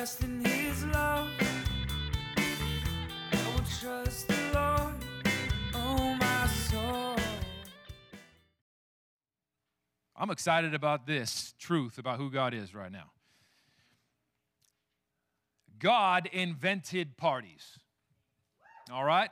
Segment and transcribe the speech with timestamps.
[0.00, 1.28] in his love.
[2.38, 4.94] I will trust the Lord,
[5.74, 7.16] oh my soul.
[10.16, 13.10] I'm excited about this truth about who God is right now.
[15.78, 17.78] God invented parties.
[18.90, 19.28] All right?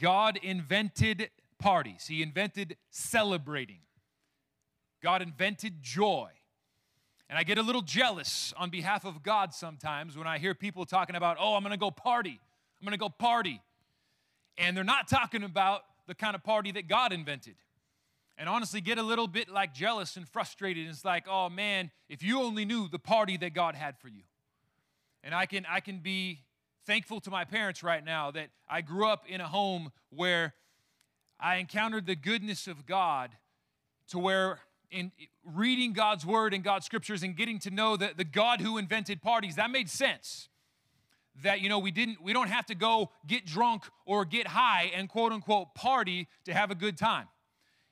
[0.00, 1.28] God invented
[1.58, 2.06] parties.
[2.06, 3.80] He invented celebrating.
[5.02, 6.30] God invented joy.
[7.32, 10.84] And I get a little jealous on behalf of God sometimes when I hear people
[10.84, 12.38] talking about, oh, I'm gonna go party.
[12.78, 13.62] I'm gonna go party.
[14.58, 17.54] And they're not talking about the kind of party that God invented.
[18.36, 20.86] And honestly, get a little bit like jealous and frustrated.
[20.86, 24.24] It's like, oh man, if you only knew the party that God had for you.
[25.24, 26.40] And I can, I can be
[26.84, 30.52] thankful to my parents right now that I grew up in a home where
[31.40, 33.30] I encountered the goodness of God
[34.08, 34.58] to where
[34.92, 35.10] in
[35.44, 39.22] reading God's word and God's scriptures and getting to know the, the God who invented
[39.22, 40.48] parties, that made sense.
[41.42, 44.92] That you know we didn't we don't have to go get drunk or get high
[44.94, 47.26] and quote unquote party to have a good time.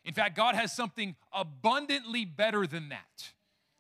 [0.05, 3.33] In fact, God has something abundantly better than that.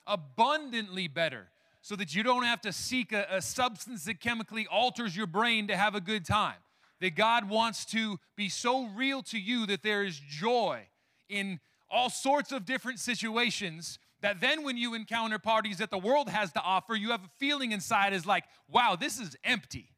[0.07, 1.49] Abundantly better
[1.83, 5.67] so that you don't have to seek a, a, substance that chemically alters your brain
[5.69, 6.57] to have a good time.
[7.01, 10.87] That God wants to be so real to you that there is joy
[11.29, 11.61] in
[11.91, 16.53] all sorts of different situations that then when you encounter parties that the world has
[16.53, 19.91] to offer, you have a feeling inside is like, wow, this is empty.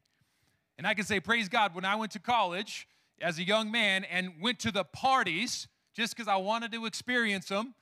[0.77, 2.87] And I can say, praise God, when I went to college
[3.21, 7.47] as a young man and went to the parties just because I wanted to experience
[7.47, 7.75] them,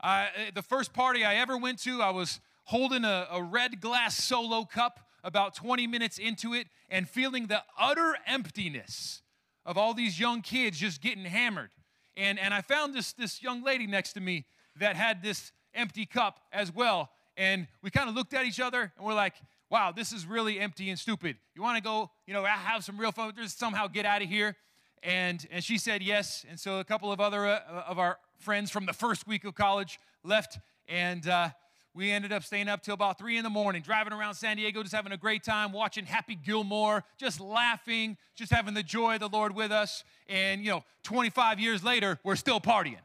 [0.00, 4.16] uh, the first party I ever went to, I was holding a, a red glass
[4.16, 9.22] solo cup about 20 minutes into it and feeling the utter emptiness
[9.66, 11.70] of all these young kids just getting hammered.
[12.18, 14.44] And, and I found this, this young lady next to me
[14.76, 17.10] that had this empty cup as well.
[17.36, 19.34] And we kind of looked at each other and we're like,
[19.70, 21.36] wow, this is really empty and stupid.
[21.54, 24.28] You want to go, you know, have some real fun, just somehow get out of
[24.28, 24.56] here?
[25.04, 26.44] And, and she said yes.
[26.50, 29.54] And so a couple of other uh, of our friends from the first week of
[29.54, 30.58] college left.
[30.88, 31.50] And uh,
[31.94, 34.82] we ended up staying up till about three in the morning, driving around San Diego,
[34.82, 39.20] just having a great time, watching Happy Gilmore, just laughing, just having the joy of
[39.20, 40.04] the Lord with us.
[40.28, 43.00] And, you know, 25 years later, we're still partying.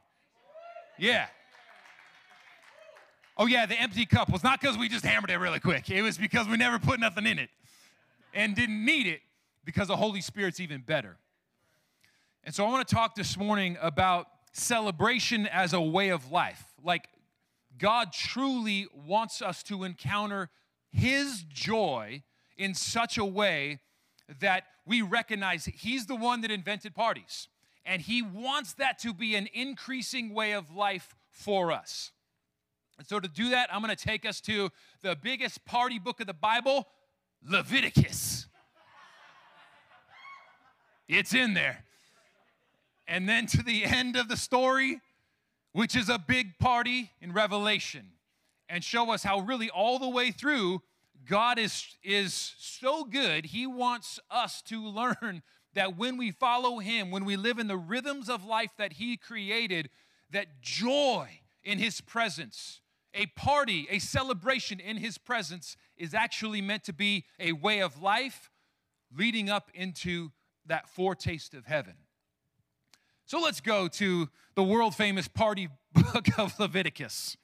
[0.97, 1.25] Yeah.
[3.37, 5.89] Oh, yeah, the empty cup was not because we just hammered it really quick.
[5.89, 7.49] It was because we never put nothing in it
[8.33, 9.21] and didn't need it
[9.65, 11.17] because the Holy Spirit's even better.
[12.43, 16.63] And so I want to talk this morning about celebration as a way of life.
[16.83, 17.07] Like
[17.77, 20.49] God truly wants us to encounter
[20.91, 22.23] His joy
[22.57, 23.79] in such a way
[24.39, 27.47] that we recognize He's the one that invented parties.
[27.85, 32.11] And He wants that to be an increasing way of life for us.
[32.97, 34.69] And so, to do that, I'm going to take us to
[35.01, 36.87] the biggest party book of the Bible,
[37.43, 38.47] Leviticus.
[41.07, 41.83] It's in there.
[43.07, 45.01] And then to the end of the story,
[45.73, 48.11] which is a big party in Revelation,
[48.69, 50.81] and show us how really all the way through,
[51.27, 53.47] God is, is so good.
[53.47, 55.41] He wants us to learn
[55.73, 59.17] that when we follow Him, when we live in the rhythms of life that He
[59.17, 59.89] created,
[60.29, 62.81] that joy in His presence,
[63.13, 68.01] a party, a celebration in His presence, is actually meant to be a way of
[68.01, 68.51] life
[69.15, 70.31] leading up into
[70.65, 71.95] that foretaste of heaven.
[73.33, 77.35] So let's go to the world famous party book of Leviticus,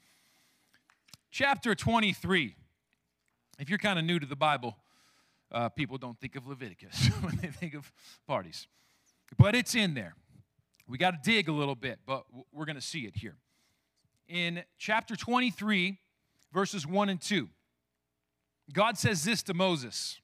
[1.32, 2.56] chapter 23.
[3.58, 4.78] If you're kind of new to the Bible,
[5.52, 7.92] uh, people don't think of Leviticus when they think of
[8.28, 8.68] parties,
[9.36, 10.14] but it's in there.
[10.88, 12.24] We got to dig a little bit, but
[12.54, 13.38] we're going to see it here.
[14.28, 15.98] In chapter 23,
[16.54, 17.50] verses 1 and 2,
[18.74, 20.20] God says this to Moses.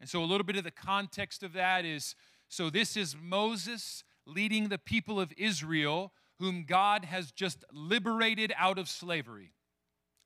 [0.00, 2.16] And so, a little bit of the context of that is
[2.48, 8.78] so, this is Moses leading the people of Israel, whom God has just liberated out
[8.78, 9.52] of slavery,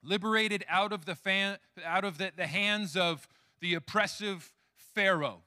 [0.02, 3.28] liberated out of the, fan, out of the, the hands of
[3.60, 4.52] the oppressive
[4.94, 5.42] Pharaoh,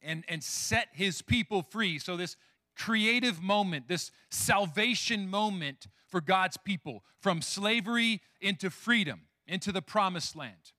[0.00, 1.98] and, and set his people free.
[1.98, 2.36] So, this
[2.76, 10.36] creative moment, this salvation moment for God's people from slavery into freedom, into the promised
[10.36, 10.72] land.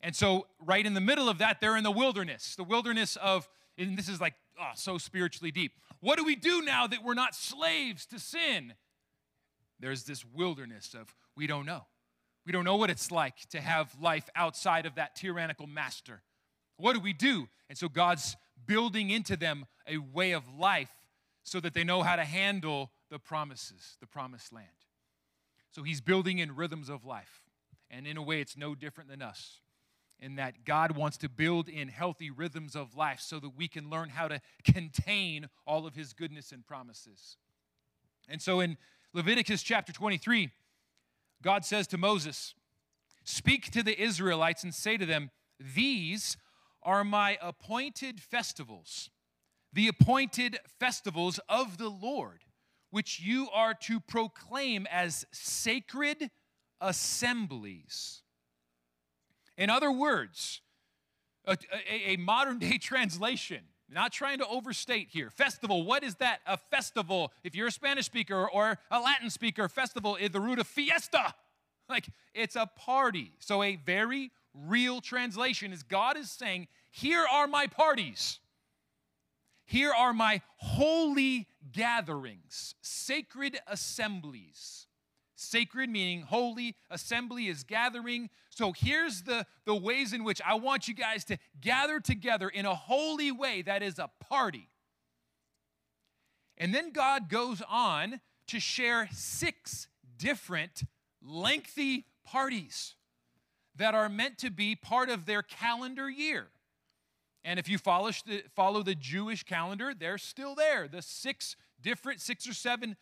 [0.00, 3.48] And so, right in the middle of that, they're in the wilderness, the wilderness of,
[3.76, 5.72] and this is like oh, so spiritually deep.
[6.00, 8.74] What do we do now that we're not slaves to sin?
[9.80, 11.86] There's this wilderness of we don't know.
[12.44, 16.22] We don't know what it's like to have life outside of that tyrannical master.
[16.76, 17.48] What do we do?
[17.68, 18.36] And so God's
[18.66, 20.90] building into them a way of life
[21.42, 24.66] so that they know how to handle the promises, the promised land.
[25.70, 27.42] So he's building in rhythms of life.
[27.90, 29.60] And in a way, it's no different than us.
[30.20, 33.90] In that God wants to build in healthy rhythms of life so that we can
[33.90, 37.36] learn how to contain all of his goodness and promises.
[38.28, 38.76] And so in
[39.12, 40.50] Leviticus chapter 23,
[41.42, 42.54] God says to Moses,
[43.24, 46.36] Speak to the Israelites and say to them, These
[46.82, 49.10] are my appointed festivals,
[49.72, 52.44] the appointed festivals of the Lord,
[52.90, 56.30] which you are to proclaim as sacred
[56.80, 58.22] assemblies.
[59.56, 60.60] In other words,
[61.46, 61.56] a,
[61.90, 65.30] a, a modern day translation, not trying to overstate here.
[65.30, 66.40] Festival, what is that?
[66.46, 67.32] A festival.
[67.44, 71.34] If you're a Spanish speaker or a Latin speaker, festival is the root of fiesta.
[71.88, 73.30] Like it's a party.
[73.38, 78.40] So a very real translation is God is saying, Here are my parties.
[79.66, 84.85] Here are my holy gatherings, sacred assemblies.
[85.36, 88.30] Sacred meaning holy, assembly is gathering.
[88.48, 92.64] So here's the, the ways in which I want you guys to gather together in
[92.64, 94.70] a holy way that is a party.
[96.56, 100.84] And then God goes on to share six different
[101.22, 102.94] lengthy parties
[103.76, 106.48] that are meant to be part of their calendar year.
[107.44, 110.88] And if you follow the, follow the Jewish calendar, they're still there.
[110.88, 112.96] The six different, six or seven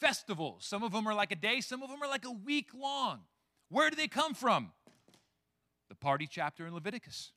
[0.00, 0.64] festivals.
[0.64, 3.20] Some of them are like a day, some of them are like a week long.
[3.68, 4.72] Where do they come from?
[5.88, 7.32] The party chapter in Leviticus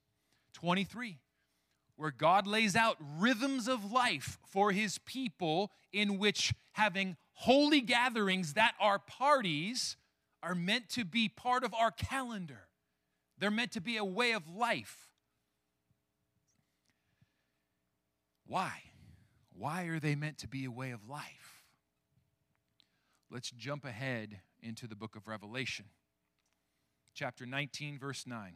[0.53, 1.19] 23,
[1.95, 8.53] where God lays out rhythms of life for his people, in which having holy gatherings
[8.53, 9.97] that are parties
[10.41, 12.67] are meant to be part of our calendar.
[13.37, 15.09] They're meant to be a way of life.
[18.45, 18.81] Why?
[19.55, 21.52] Why are they meant to be a way of life?
[23.33, 25.85] Let's jump ahead into the book of Revelation,
[27.15, 28.53] chapter 19, verse 9.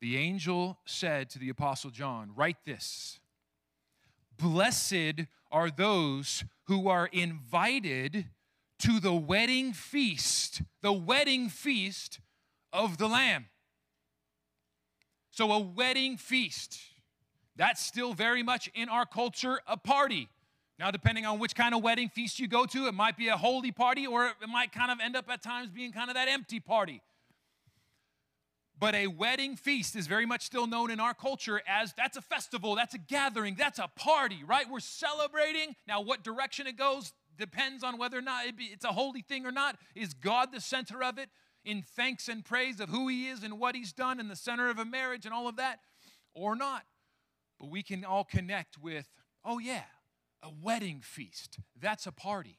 [0.00, 3.20] The angel said to the apostle John, Write this
[4.36, 8.26] Blessed are those who are invited
[8.80, 12.18] to the wedding feast, the wedding feast
[12.72, 13.46] of the Lamb.
[15.30, 16.80] So, a wedding feast,
[17.54, 20.28] that's still very much in our culture a party.
[20.80, 23.36] Now, depending on which kind of wedding feast you go to, it might be a
[23.36, 26.26] holy party or it might kind of end up at times being kind of that
[26.26, 27.02] empty party.
[28.78, 32.22] But a wedding feast is very much still known in our culture as that's a
[32.22, 34.64] festival, that's a gathering, that's a party, right?
[34.70, 35.76] We're celebrating.
[35.86, 39.52] Now, what direction it goes, depends on whether or not it's a holy thing or
[39.52, 39.76] not.
[39.94, 41.28] Is God the center of it
[41.62, 44.70] in thanks and praise of who He is and what He's done in the center
[44.70, 45.80] of a marriage and all of that,
[46.32, 46.84] or not?
[47.58, 49.06] But we can all connect with,
[49.44, 49.82] oh, yeah,
[50.42, 51.58] a wedding feast.
[51.80, 52.58] That's a party.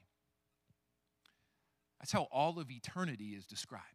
[2.00, 3.86] That's how all of eternity is described.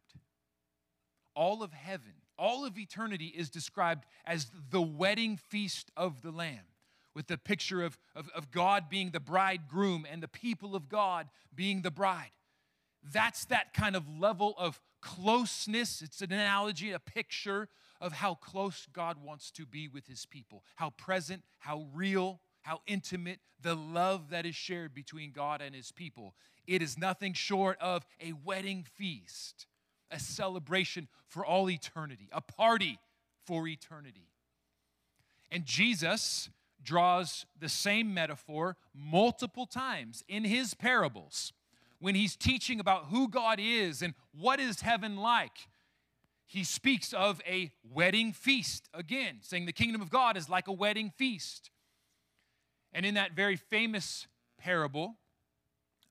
[1.35, 6.65] All of heaven, all of eternity is described as the wedding feast of the Lamb
[7.13, 11.27] with the picture of, of, of God being the bridegroom and the people of God
[11.53, 12.31] being the bride.
[13.11, 16.01] That's that kind of level of closeness.
[16.01, 17.69] It's an analogy, a picture
[17.99, 22.81] of how close God wants to be with his people, how present, how real, how
[22.85, 26.35] intimate the love that is shared between God and his people.
[26.67, 29.67] It is nothing short of a wedding feast,
[30.11, 32.99] a celebration for all eternity, a party
[33.45, 34.27] for eternity.
[35.49, 36.49] And Jesus
[36.83, 41.53] draws the same metaphor multiple times in his parables
[41.99, 45.69] when he's teaching about who God is and what is heaven like.
[46.45, 50.73] He speaks of a wedding feast again, saying the kingdom of God is like a
[50.73, 51.71] wedding feast.
[52.93, 54.27] And in that very famous
[54.57, 55.17] parable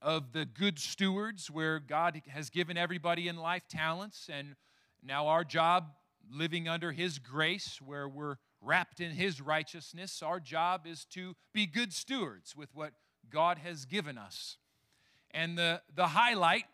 [0.02, 4.54] of the good stewards, where God has given everybody in life talents, and
[5.02, 5.88] now our job
[6.30, 10.22] living under His grace, where we're wrapped in His righteousness.
[10.22, 12.92] Our job is to be good stewards with what
[13.30, 14.58] God has given us.
[15.32, 16.64] And the, the highlight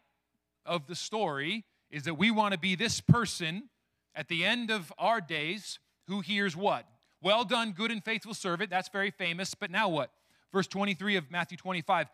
[0.65, 3.69] of the story is that we want to be this person
[4.15, 6.87] at the end of our days who hears what?
[7.23, 8.69] Well done, good and faithful servant.
[8.69, 9.55] That's very famous.
[9.55, 10.11] But now what?
[10.53, 12.09] Verse 23 of Matthew 25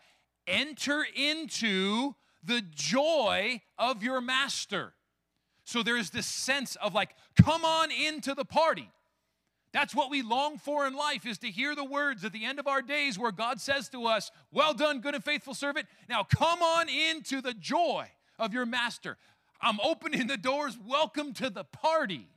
[0.47, 4.93] Enter into the joy of your master.
[5.65, 8.89] So there's this sense of like, come on into the party.
[9.71, 12.57] That's what we long for in life is to hear the words at the end
[12.57, 15.87] of our days where God says to us, Well done, good and faithful servant.
[16.07, 18.07] Now come on into the joy
[18.39, 19.17] of your master.
[19.61, 20.77] I'm opening the doors.
[20.87, 22.27] Welcome to the party.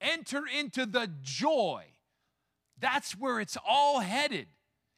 [0.00, 1.84] Enter into the joy.
[2.78, 4.46] That's where it's all headed.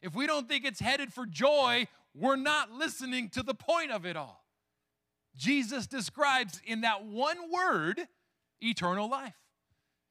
[0.02, 4.06] If we don't think it's headed for joy, we're not listening to the point of
[4.06, 4.44] it all.
[5.36, 8.00] Jesus describes in that one word
[8.60, 9.34] eternal life.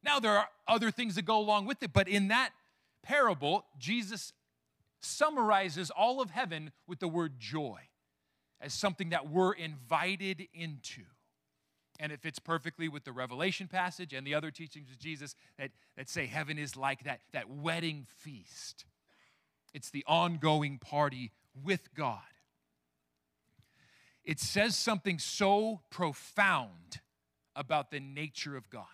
[0.04, 2.52] Now, there are other things that go along with it, but in that
[3.02, 4.34] parable, Jesus
[5.02, 7.80] summarizes all of heaven with the word joy
[8.62, 11.02] as something that we're invited into.
[12.00, 15.72] And it fits perfectly with the Revelation passage and the other teachings of Jesus that,
[15.96, 18.86] that say heaven is like that, that wedding feast.
[19.74, 21.32] It's the ongoing party
[21.64, 22.20] with God.
[24.24, 27.00] It says something so profound
[27.56, 28.86] about the nature of God.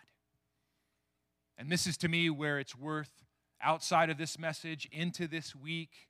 [1.57, 3.11] And this is to me where it's worth,
[3.61, 6.09] outside of this message, into this week,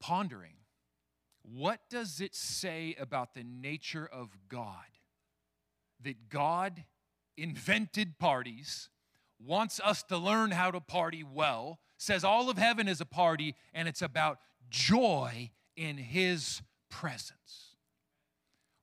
[0.00, 0.56] pondering.
[1.42, 4.97] What does it say about the nature of God?
[6.02, 6.84] That God
[7.36, 8.88] invented parties,
[9.44, 13.54] wants us to learn how to party well, says all of heaven is a party,
[13.74, 14.38] and it's about
[14.70, 17.76] joy in His presence.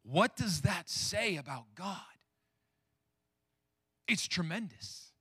[0.03, 1.97] What does that say about God?
[4.07, 5.11] It's tremendous.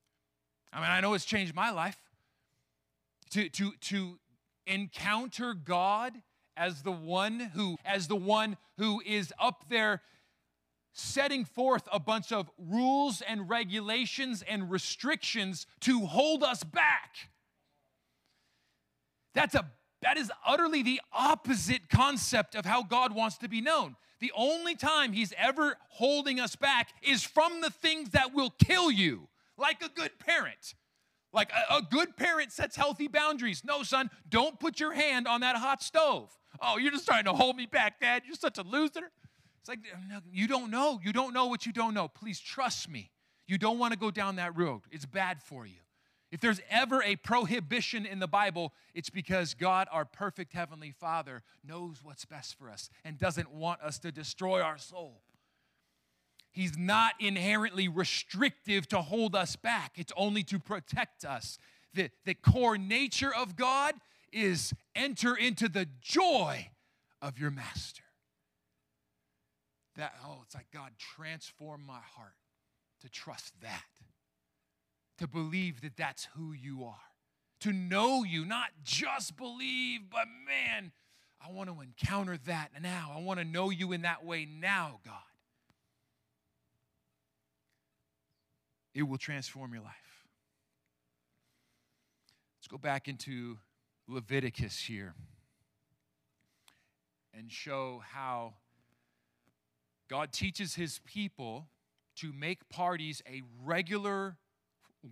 [0.72, 1.96] I mean, I know it's changed my life.
[3.30, 4.18] To, to, to
[4.66, 6.14] encounter God
[6.56, 10.02] as the one who as the one who is up there
[10.94, 17.30] setting forth a bunch of rules and regulations and restrictions to hold us back.
[19.34, 19.70] That's a
[20.02, 23.96] that is utterly the opposite concept of how God wants to be known.
[24.20, 28.90] The only time he's ever holding us back is from the things that will kill
[28.90, 30.74] you, like a good parent.
[31.32, 33.62] Like a, a, good parent sets healthy boundaries.
[33.64, 36.30] No, son, don't put your hand on that hot stove.
[36.60, 38.22] Oh, you're just trying to hold me back, Dad.
[38.26, 39.10] You're such a loser.
[39.64, 39.78] It's like,
[40.30, 41.00] you don't know.
[41.02, 42.06] You don't know what you don't know.
[42.06, 43.11] Please trust me.
[43.47, 45.80] You don't want to go down that road, it's bad for you.
[46.30, 51.42] If there's ever a prohibition in the Bible, it's because God, our perfect Heavenly Father,
[51.66, 55.23] knows what's best for us and doesn't want us to destroy our soul.
[56.50, 61.56] He's not inherently restrictive to hold us back, it's only to protect us.
[61.94, 63.94] The, the core nature of God
[64.30, 66.68] is enter into the joy
[67.23, 68.03] of your master.
[69.96, 72.34] That, oh, it's like God transform my heart
[73.02, 73.82] to trust that,
[75.18, 76.94] to believe that that's who you are,
[77.60, 80.92] to know you, not just believe, but man,
[81.40, 83.12] I want to encounter that now.
[83.16, 85.14] I want to know you in that way now, God.
[88.94, 89.92] it will transform your life.
[92.58, 93.58] Let's go back into
[94.08, 95.14] Leviticus here
[97.36, 98.54] and show how
[100.14, 101.66] God teaches his people
[102.18, 104.37] to make parties a regular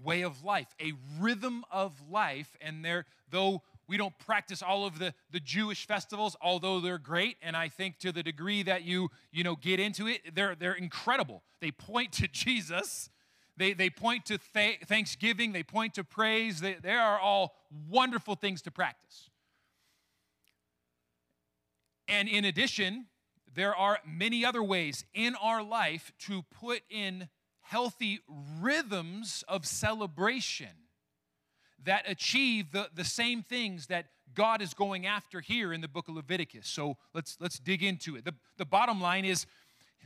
[0.04, 2.56] way of life, a rhythm of life.
[2.60, 7.36] And there, though we don't practice all of the, the Jewish festivals, although they're great,
[7.42, 10.74] and I think to the degree that you, you know, get into it, they're, they're
[10.74, 11.42] incredible.
[11.60, 13.10] They point to Jesus
[13.56, 16.60] they, they point to th- thanksgiving, they point to praise.
[16.60, 17.54] They, they are all
[17.88, 19.28] wonderful things to practice.
[22.08, 23.06] And in addition,
[23.54, 27.28] there are many other ways in our life to put in
[27.60, 28.20] healthy
[28.60, 30.68] rhythms of celebration
[31.84, 36.08] that achieve the, the same things that God is going after here in the book
[36.08, 36.66] of Leviticus.
[36.66, 38.24] So let's, let's dig into it.
[38.24, 39.46] The, the bottom line is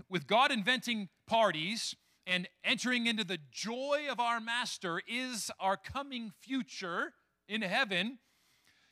[0.09, 1.95] with God inventing parties,
[2.27, 7.13] and entering into the joy of our Master is our coming future
[7.49, 8.19] in heaven.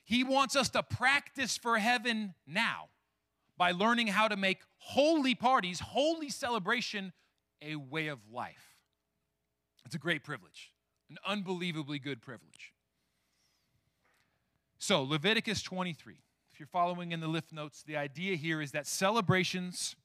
[0.05, 2.91] He wants us to practice for heaven now
[3.57, 7.13] by learning how to make holy parties, holy celebration,
[7.63, 8.77] a way of life.
[9.85, 10.73] It's a great privilege,
[11.11, 12.73] an unbelievably good privilege.
[14.79, 16.17] So, Leviticus 23.
[16.53, 19.97] If you're following in the lift notes, the idea here is that celebrations,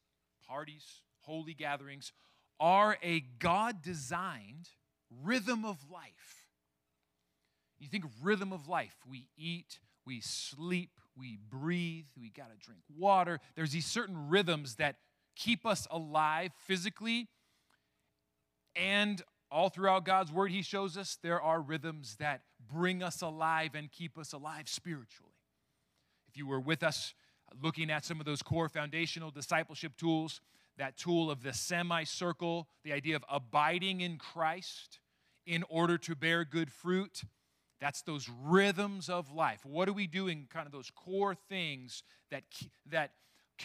[0.47, 2.11] parties, holy gatherings
[2.59, 4.69] are a God designed
[5.23, 6.47] rhythm of life.
[7.79, 8.95] You think of rhythm of life.
[9.07, 13.39] We eat, we sleep, we breathe, we got to drink water.
[13.55, 14.95] There's these certain rhythms that
[15.35, 17.27] keep us alive physically.
[18.75, 19.21] And
[19.51, 23.91] all throughout God's word, He shows us there are rhythms that bring us alive and
[23.91, 25.33] keep us alive spiritually.
[26.29, 27.13] If you were with us
[27.51, 30.41] uh, looking at some of those core foundational discipleship tools,
[30.77, 34.99] that tool of the semicircle, the idea of abiding in Christ
[35.45, 37.23] in order to bear good fruit.
[37.79, 39.65] That's those rhythms of life.
[39.65, 40.47] What are we doing?
[40.49, 42.43] Kind of those core things that,
[42.89, 43.11] that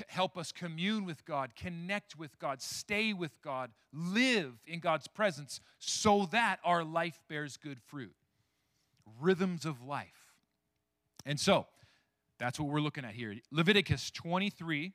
[0.08, 5.60] help us commune with God, connect with God, stay with God, live in God's presence
[5.78, 8.14] so that our life bears good fruit.
[9.20, 10.32] Rhythms of life.
[11.26, 11.66] And so,
[12.38, 13.34] that's what we're looking at here.
[13.50, 14.92] Leviticus 23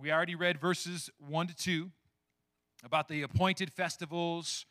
[0.00, 1.90] we already read verses 1 to 2.
[2.84, 4.64] about the appointed festivals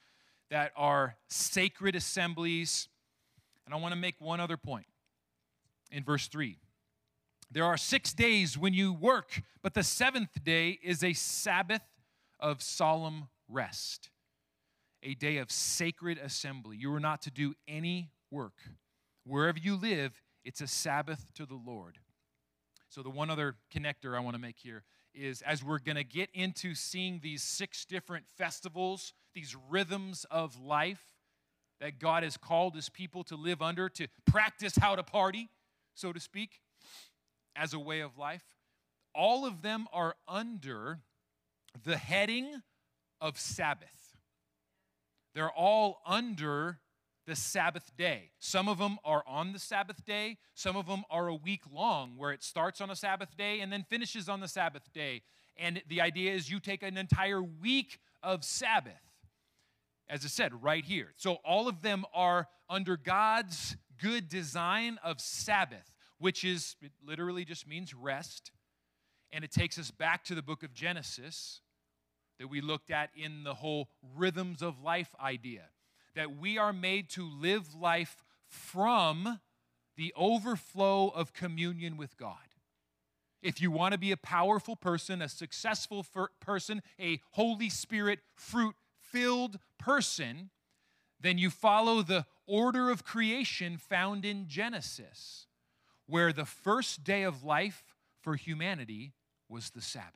[0.49, 2.87] that are sacred assemblies.
[3.67, 4.85] And I want to make one other point
[5.91, 6.57] in verse 3.
[7.51, 11.81] There are six days when you work, but the seventh day is a Sabbath
[12.39, 14.09] of solemn rest,
[15.03, 16.77] a day of sacred assembly.
[16.77, 18.55] You are not to do any work.
[19.25, 21.99] Wherever you live, it's a Sabbath to the Lord.
[22.87, 26.05] So, the one other connector I want to make here is as we're going to
[26.05, 31.16] get into seeing these six different festivals, these rhythms of life
[31.79, 35.49] that God has called his people to live under, to practice how to party,
[35.93, 36.61] so to speak,
[37.55, 38.43] as a way of life,
[39.13, 40.99] all of them are under
[41.83, 42.61] the heading
[43.19, 44.15] of Sabbath.
[45.33, 46.79] They're all under
[47.27, 48.31] the Sabbath day.
[48.39, 52.13] Some of them are on the Sabbath day, some of them are a week long,
[52.15, 55.21] where it starts on a Sabbath day and then finishes on the Sabbath day.
[55.57, 58.93] And the idea is you take an entire week of Sabbath,
[60.09, 61.13] as I said, right here.
[61.15, 67.45] So all of them are under God's good design of Sabbath, which is, it literally
[67.45, 68.51] just means rest.
[69.31, 71.61] And it takes us back to the book of Genesis
[72.39, 75.63] that we looked at in the whole rhythms of life idea
[76.15, 79.39] that we are made to live life from
[79.97, 82.35] the overflow of communion with God.
[83.43, 86.05] If you want to be a powerful person, a successful
[86.39, 88.75] person, a Holy Spirit fruit
[89.11, 90.49] filled person,
[91.19, 95.47] then you follow the order of creation found in Genesis,
[96.05, 97.83] where the first day of life
[98.21, 99.13] for humanity
[99.49, 100.13] was the Sabbath.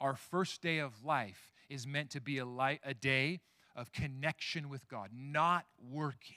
[0.00, 3.40] Our first day of life is meant to be a, light, a day
[3.76, 6.36] of connection with God, not working,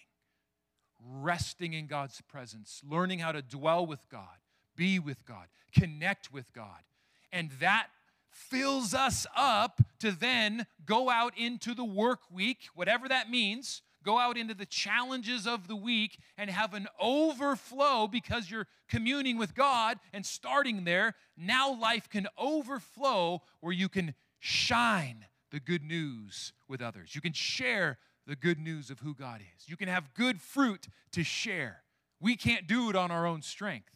[0.99, 4.37] resting in God's presence, learning how to dwell with God,
[4.75, 5.47] be with God,
[5.77, 6.83] connect with God.
[7.31, 7.87] And that
[8.35, 14.19] fills us up to then go out into the work week, whatever that means, go
[14.19, 19.55] out into the challenges of the week and have an overflow because you're communing with
[19.55, 21.15] God and starting there.
[21.37, 27.15] Now life can overflow where you can shine the good news with others.
[27.15, 29.69] You can share the good news of who God is.
[29.69, 31.83] You can have good fruit to share.
[32.19, 33.93] We can't do it on our own strength,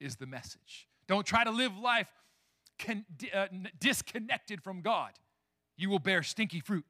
[0.00, 0.88] is the message.
[1.06, 2.06] Don't try to live life
[2.84, 3.46] con- uh,
[3.78, 5.12] disconnected from God.
[5.76, 6.84] You will bear stinky fruit.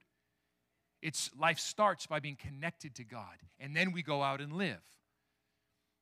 [1.02, 4.82] It's life starts by being connected to God, and then we go out and live.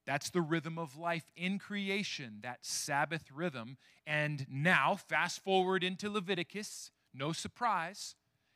[0.06, 3.76] That's the rhythm of life in creation, that Sabbath rhythm.
[4.06, 8.14] And now, fast forward into Leviticus, no surprise,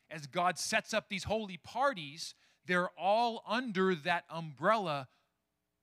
[0.09, 2.33] as God sets up these holy parties,
[2.65, 5.07] they're all under that umbrella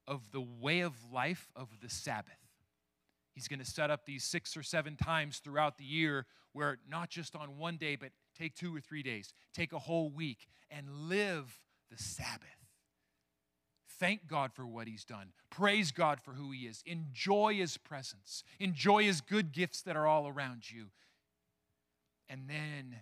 [0.09, 2.40] of the way of life of the Sabbath.
[3.35, 7.11] He's going to set up these six or seven times throughout the year where not
[7.11, 10.89] just on one day, but take two or three days, take a whole week, and
[11.09, 12.49] live the Sabbath.
[13.99, 15.33] Thank God for what He's done.
[15.51, 16.83] Praise God for who He is.
[16.87, 18.43] Enjoy His presence.
[18.59, 20.87] Enjoy His good gifts that are all around you
[22.29, 22.97] and then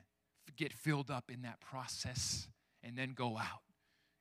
[0.57, 2.49] get filled up in that process
[2.83, 3.63] and then go out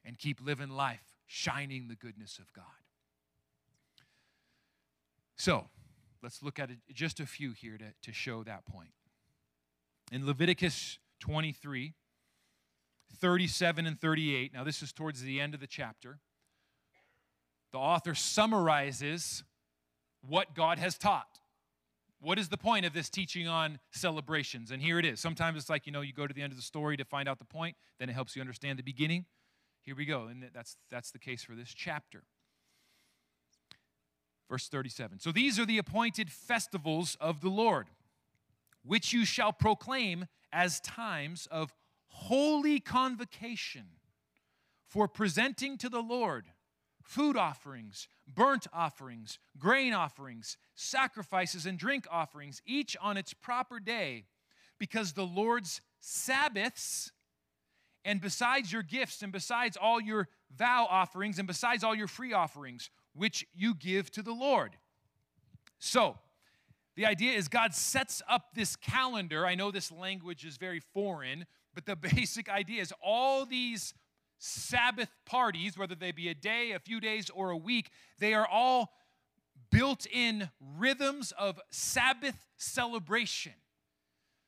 [0.06, 2.66] and keep living life shining the goodness of God.
[5.38, 5.68] So,
[6.28, 8.90] let's look at just a few here to, to show that point.
[10.12, 11.94] In Leviticus 23,
[13.22, 16.20] 37 and 38, now this is towards the end of the chapter,
[17.72, 19.46] the author summarizes
[20.20, 21.40] what God has taught.
[22.20, 24.70] What is the point of this teaching on celebrations?
[24.70, 25.22] And here it is.
[25.22, 27.30] Sometimes it's like, you know, you go to the end of the story to find
[27.30, 29.24] out the point, then it helps you understand the beginning.
[29.82, 30.28] Here we go.
[30.28, 32.24] And that's, that's the case for this chapter.
[34.50, 35.20] Verse 37.
[35.20, 37.88] So these are the appointed festivals of the Lord,
[38.84, 41.74] which you shall proclaim as times of
[42.08, 43.86] holy convocation
[44.88, 46.46] for presenting to the Lord
[47.04, 54.26] food offerings, burnt offerings, grain offerings, sacrifices, and drink offerings, each on its proper day,
[54.78, 57.12] because the Lord's Sabbaths,
[58.04, 62.34] and besides your gifts, and besides all your vow offerings, and besides all your free
[62.34, 64.78] offerings, which you give to the Lord.
[65.80, 66.18] So,
[66.96, 69.46] the idea is God sets up this calendar.
[69.46, 73.94] I know this language is very foreign, but the basic idea is all these
[74.40, 78.48] Sabbath parties, whether they be a day, a few days, or a week, they are
[78.48, 78.94] all
[79.72, 83.54] built in rhythms of Sabbath celebration.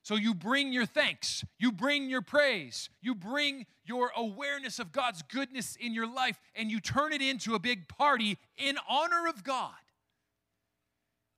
[0.09, 5.21] So you bring your thanks, you bring your praise, you bring your awareness of God's
[5.21, 9.43] goodness in your life, and you turn it into a big party in honor of
[9.43, 9.69] God.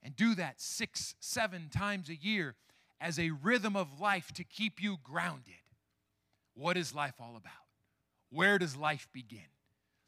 [0.01, 2.55] And do that six, seven times a year
[3.01, 5.65] as a rhythm of life to keep you grounded.
[6.53, 7.51] What is life all about?
[8.29, 9.51] Where does life begin?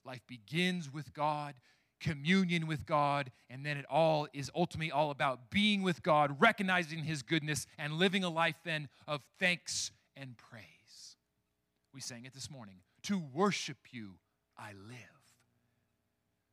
[0.06, 1.56] Life begins with God,
[2.04, 7.00] communion with God, and then it all is ultimately all about being with God, recognizing
[7.00, 11.16] His goodness, and living a life then of thanks and praise.
[11.94, 12.76] We sang it this morning.
[13.04, 14.16] To worship you,
[14.58, 14.98] I live.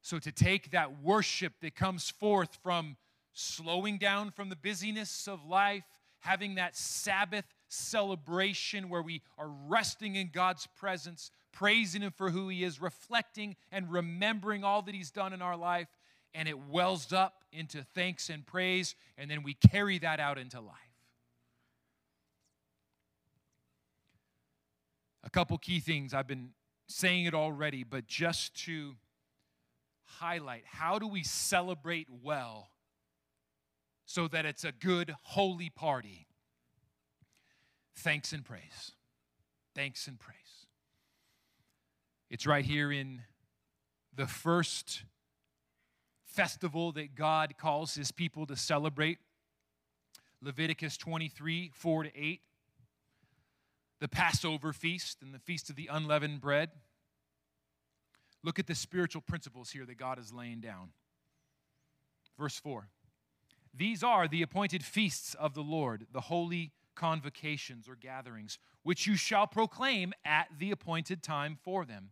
[0.03, 2.97] So, to take that worship that comes forth from
[3.33, 5.85] slowing down from the busyness of life,
[6.21, 12.49] having that Sabbath celebration where we are resting in God's presence, praising Him for who
[12.49, 15.89] He is, reflecting and remembering all that He's done in our life,
[16.35, 20.61] and it wells up into thanks and praise, and then we carry that out into
[20.61, 20.77] life.
[25.25, 26.51] A couple key things I've been
[26.89, 28.95] saying it already, but just to
[30.19, 32.71] highlight how do we celebrate well
[34.07, 36.27] so that it's a good, holy party?
[37.97, 38.93] Thanks and praise.
[39.75, 40.37] Thanks and praise.
[42.31, 43.23] It's right here in
[44.15, 45.03] the first
[46.25, 49.19] festival that God calls his people to celebrate
[50.41, 52.41] Leviticus 23 4 to 8
[54.01, 56.71] the Passover feast and the feast of the unleavened bread.
[58.43, 60.91] Look at the spiritual principles here that God is laying down.
[62.39, 62.89] Verse 4
[63.75, 69.17] These are the appointed feasts of the Lord, the holy convocations or gatherings, which you
[69.17, 72.11] shall proclaim at the appointed time for them.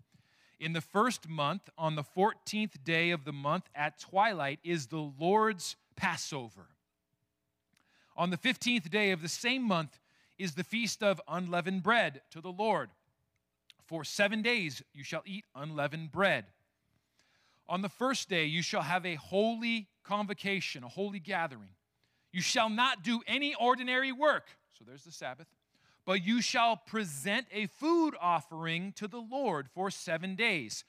[0.61, 5.13] In the first month, on the 14th day of the month at twilight, is the
[5.19, 6.67] Lord's Passover.
[8.17, 9.99] On the 15th day of the same month,
[10.39, 12.91] is the feast of unleavened bread to the Lord.
[13.87, 16.47] For seven days you shall eat unleavened bread.
[17.69, 21.71] On the first day you shall have a holy convocation, a holy gathering.
[22.33, 24.47] You shall not do any ordinary work.
[24.79, 25.49] So there's the Sabbath.
[26.09, 30.85] But you shall present a food offering to the Lord for seven days.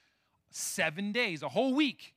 [0.48, 2.14] Seven days, a whole week.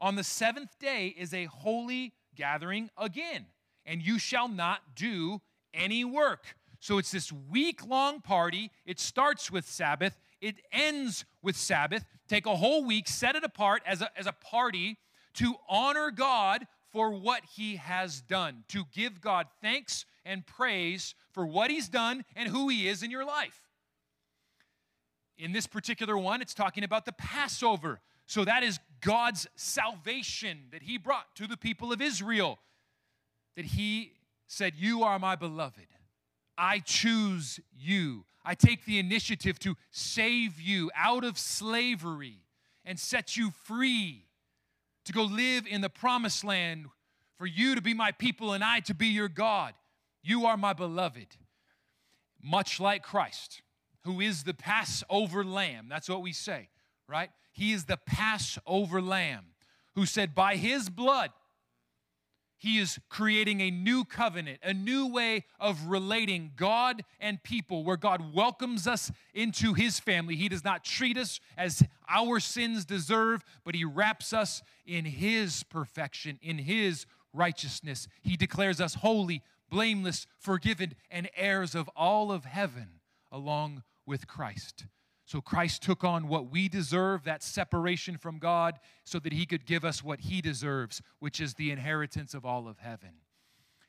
[0.00, 3.46] On the seventh day is a holy gathering again,
[3.86, 5.40] and you shall not do
[5.72, 6.56] any work.
[6.80, 8.72] So it's this week long party.
[8.84, 12.04] It starts with Sabbath, it ends with Sabbath.
[12.26, 14.98] Take a whole week, set it apart as a, as a party
[15.34, 21.46] to honor God for what He has done, to give God thanks and praise for
[21.46, 23.62] what He's done and who He is in your life.
[25.38, 28.00] In this particular one, it's talking about the Passover.
[28.26, 32.58] So that is God's salvation that He brought to the people of Israel.
[33.54, 34.12] That He
[34.46, 35.86] said, You are my beloved.
[36.58, 38.24] I choose you.
[38.44, 42.38] I take the initiative to save you out of slavery
[42.84, 44.26] and set you free
[45.04, 46.86] to go live in the promised land
[47.36, 49.74] for you to be my people and I to be your God.
[50.26, 51.36] You are my beloved.
[52.42, 53.62] Much like Christ,
[54.02, 55.86] who is the Passover lamb.
[55.88, 56.68] That's what we say,
[57.08, 57.30] right?
[57.52, 59.46] He is the Passover lamb
[59.94, 61.30] who said, By his blood,
[62.58, 67.96] he is creating a new covenant, a new way of relating God and people, where
[67.96, 70.36] God welcomes us into His family.
[70.36, 75.64] He does not treat us as our sins deserve, but He wraps us in His
[75.64, 78.08] perfection, in His righteousness.
[78.22, 83.00] He declares us holy, blameless, forgiven, and heirs of all of heaven
[83.30, 84.86] along with Christ.
[85.24, 89.66] So Christ took on what we deserve, that separation from God, so that he could
[89.66, 93.10] give us what he deserves, which is the inheritance of all of heaven.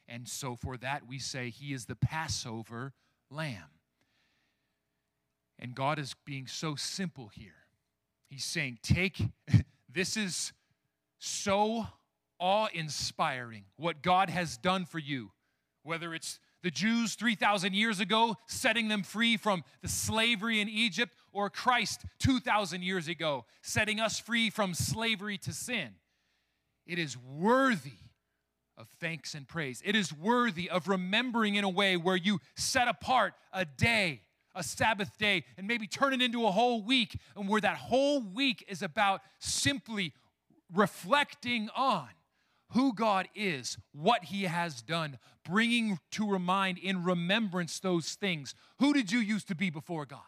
[0.07, 2.93] And so for that we say he is the Passover
[3.29, 3.69] lamb.
[5.59, 7.51] And God is being so simple here.
[8.29, 9.21] He's saying, Take,
[9.93, 10.53] this is
[11.19, 11.85] so
[12.39, 15.31] awe inspiring what God has done for you,
[15.87, 21.13] whether it's the Jews 3,000 years ago, setting them free from the slavery in Egypt,
[21.31, 25.95] or Christ 2,000 years ago, setting us free from slavery to sin.
[26.85, 27.99] It is worthy
[28.77, 29.81] of thanks and praise.
[29.85, 34.23] It is worthy of remembering in a way where you set apart a day,
[34.53, 38.19] a Sabbath day, and maybe turn it into a whole week, and where that whole
[38.21, 40.13] week is about simply
[40.73, 42.09] reflecting on
[42.71, 48.53] who God is, what He has done, bringing to remind in remembrance those things.
[48.79, 50.19] Who did you used to be before God?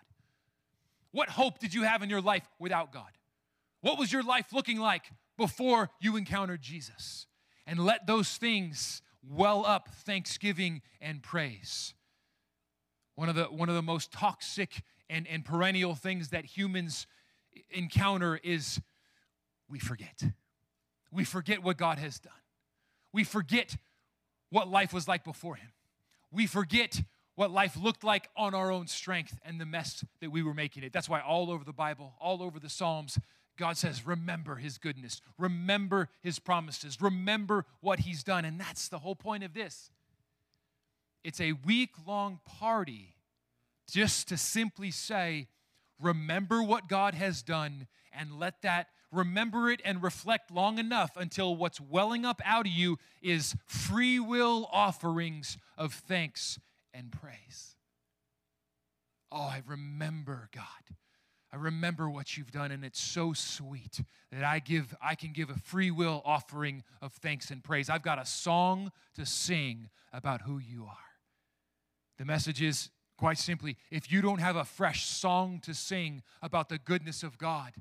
[1.11, 3.09] What hope did you have in your life without God?
[3.81, 7.25] What was your life looking like before you encountered Jesus?
[7.65, 11.93] And let those things well up thanksgiving and praise.
[13.15, 17.05] One of the, one of the most toxic and, and perennial things that humans
[17.71, 18.79] encounter is
[19.69, 20.23] we forget.
[21.11, 22.33] We forget what God has done.
[23.11, 23.75] We forget
[24.49, 25.71] what life was like before Him.
[26.31, 27.01] we forget
[27.35, 30.83] what life looked like on our own strength and the mess that we were making
[30.83, 30.91] it.
[30.91, 33.17] That's why all over the Bible, all over the Psalms,
[33.57, 38.45] God says, Remember his goodness, remember his promises, remember what he's done.
[38.45, 39.91] And that's the whole point of this.
[41.23, 43.15] It's a week long party
[43.89, 45.47] just to simply say,
[46.01, 51.55] Remember what God has done and let that remember it and reflect long enough until
[51.55, 56.59] what's welling up out of you is free will offerings of thanks
[56.93, 57.75] and praise.
[59.31, 60.95] Oh, I remember, God.
[61.51, 65.49] I remember what you've done, and it's so sweet that I give I can give
[65.49, 67.89] a free will offering of thanks and praise.
[67.89, 70.97] I've got a song to sing about who you are.
[72.19, 76.69] The message is quite simply if you don't have a fresh song to sing about
[76.69, 77.73] the goodness of God,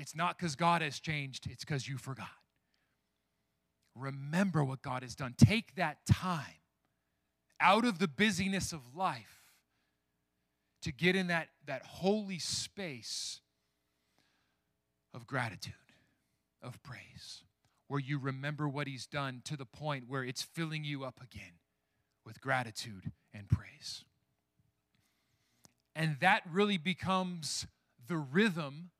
[0.00, 2.28] it's not because God has changed, it's because you forgot.
[3.94, 5.34] Remember what God has done.
[5.36, 6.62] Take that time
[7.60, 9.52] out of the busyness of life
[10.80, 13.40] to get in that, that holy space
[15.12, 15.74] of gratitude,
[16.62, 17.42] of praise,
[17.86, 21.58] where you remember what He's done to the point where it's filling you up again
[22.24, 24.04] with gratitude and praise.
[25.94, 27.66] And that really becomes
[28.08, 28.92] the rhythm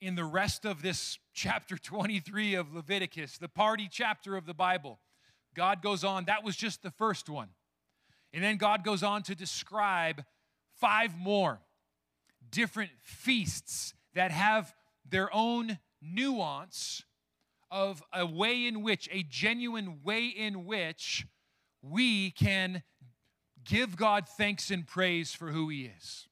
[0.00, 4.98] in the rest of this chapter 23 of Leviticus, the party chapter of the Bible.
[5.54, 7.48] God goes on, that was just the first one.
[8.32, 10.24] And then God goes on to describe
[10.78, 11.60] five more
[12.50, 14.74] different feasts that have
[15.08, 17.02] their own nuance
[17.70, 21.26] of a way in which, a genuine way in which
[21.82, 22.82] we can
[23.64, 26.26] give God thanks and praise for who He is.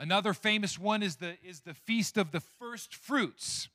[0.00, 3.68] Another famous one is the, is the Feast of the First Fruits.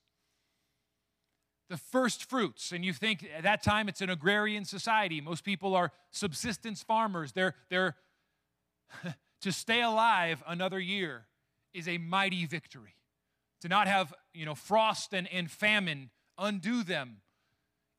[1.69, 2.71] The first fruits.
[2.71, 5.21] And you think at that time it's an agrarian society.
[5.21, 7.31] Most people are subsistence farmers.
[7.31, 7.95] They're, they're
[9.41, 11.27] to stay alive another year
[11.75, 12.95] is a mighty victory.
[13.61, 16.09] To not have, you know, frost and, and famine
[16.39, 17.17] undo them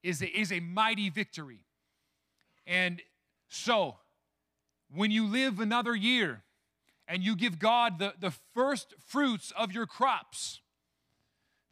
[0.02, 1.60] is a, is a mighty victory.
[2.66, 3.00] And
[3.48, 3.98] so,
[4.92, 6.42] when you live another year,
[7.08, 10.60] and you give God the, the first fruits of your crops.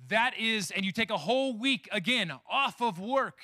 [0.08, 3.38] That is, and you take a whole week again off of work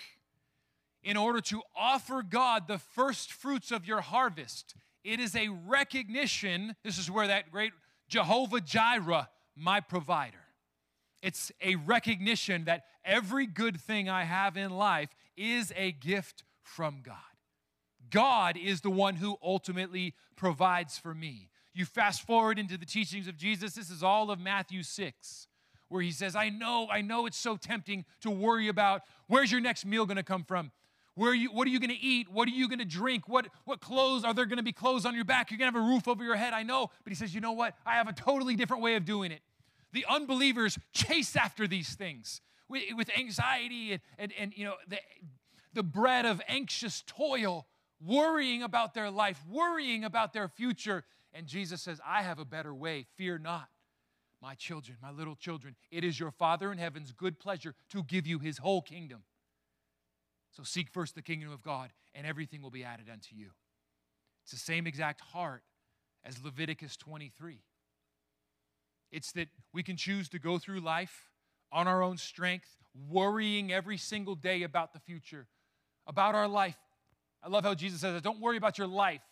[1.03, 4.75] in order to offer God the first fruits of your harvest.
[5.03, 7.73] It is a recognition, this is where that great
[8.09, 10.37] Jehovah Jireh, my provider.
[11.23, 17.03] It's a recognition that every good thing I have in life is a gift from
[17.03, 17.17] God.
[18.11, 21.51] God is the one who ultimately provides for me.
[21.73, 25.47] You fast forward into the teachings of Jesus, this is all of Matthew 6,
[25.89, 29.61] where he says, I know, I know it's so tempting to worry about where's your
[29.61, 30.73] next meal gonna come from?
[31.15, 32.29] Where are you, what are you gonna eat?
[32.31, 33.29] What are you gonna drink?
[33.29, 34.25] What, what clothes?
[34.25, 35.51] Are there gonna be clothes on your back?
[35.51, 36.91] You're gonna have a roof over your head, I know.
[37.05, 37.75] But he says, you know what?
[37.85, 39.41] I have a totally different way of doing it.
[39.93, 44.99] The unbelievers chase after these things with, with anxiety and, and, and you know, the,
[45.75, 47.67] the bread of anxious toil,
[48.05, 51.05] worrying about their life, worrying about their future.
[51.33, 53.07] And Jesus says, I have a better way.
[53.17, 53.69] Fear not,
[54.43, 55.77] my children, my little children.
[55.91, 59.23] It is your Father in heaven's good pleasure to give you his whole kingdom.
[60.51, 63.51] So seek first the kingdom of God, and everything will be added unto you.
[64.43, 65.63] It's the same exact heart
[66.25, 67.61] as Leviticus 23.
[69.13, 71.31] It's that we can choose to go through life
[71.73, 72.77] on our own strength,
[73.09, 75.47] worrying every single day about the future,
[76.07, 76.77] about our life.
[77.43, 79.23] I love how Jesus says, Don't worry about your life.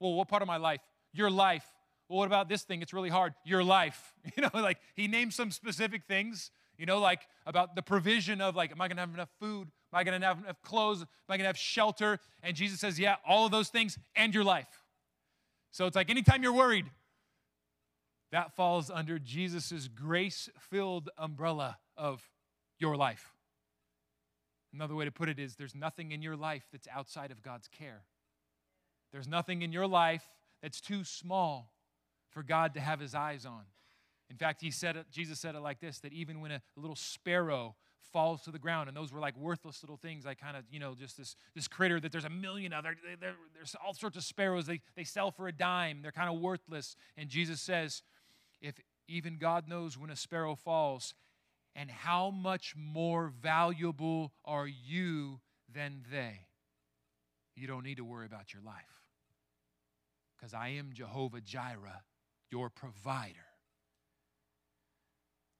[0.00, 0.80] Well, what part of my life?
[1.18, 1.66] Your life.
[2.08, 2.80] Well, what about this thing?
[2.80, 3.34] It's really hard.
[3.44, 4.14] Your life.
[4.36, 8.54] You know, like he names some specific things, you know, like about the provision of
[8.54, 9.68] like, am I to have enough food?
[9.92, 11.00] Am I to have enough clothes?
[11.00, 12.18] Am I to have shelter?
[12.42, 14.68] And Jesus says, yeah, all of those things and your life.
[15.70, 16.86] So it's like anytime you're worried,
[18.32, 22.22] that falls under Jesus' grace filled umbrella of
[22.78, 23.32] your life.
[24.72, 27.68] Another way to put it is there's nothing in your life that's outside of God's
[27.68, 28.02] care.
[29.12, 30.26] There's nothing in your life
[30.62, 31.72] that's too small
[32.30, 33.62] for God to have his eyes on.
[34.30, 36.96] In fact, he said it, Jesus said it like this that even when a little
[36.96, 37.76] sparrow
[38.12, 40.80] falls to the ground, and those were like worthless little things, like kind of, you
[40.80, 42.84] know, just this, this critter that there's a million of.
[42.84, 44.66] There, there, there's all sorts of sparrows.
[44.66, 46.96] They, they sell for a dime, they're kind of worthless.
[47.16, 48.02] And Jesus says,
[48.60, 48.74] if
[49.06, 51.14] even God knows when a sparrow falls,
[51.74, 55.40] and how much more valuable are you
[55.72, 56.40] than they?
[57.54, 58.97] You don't need to worry about your life
[60.38, 62.02] because I am Jehovah Jireh,
[62.50, 63.34] your provider.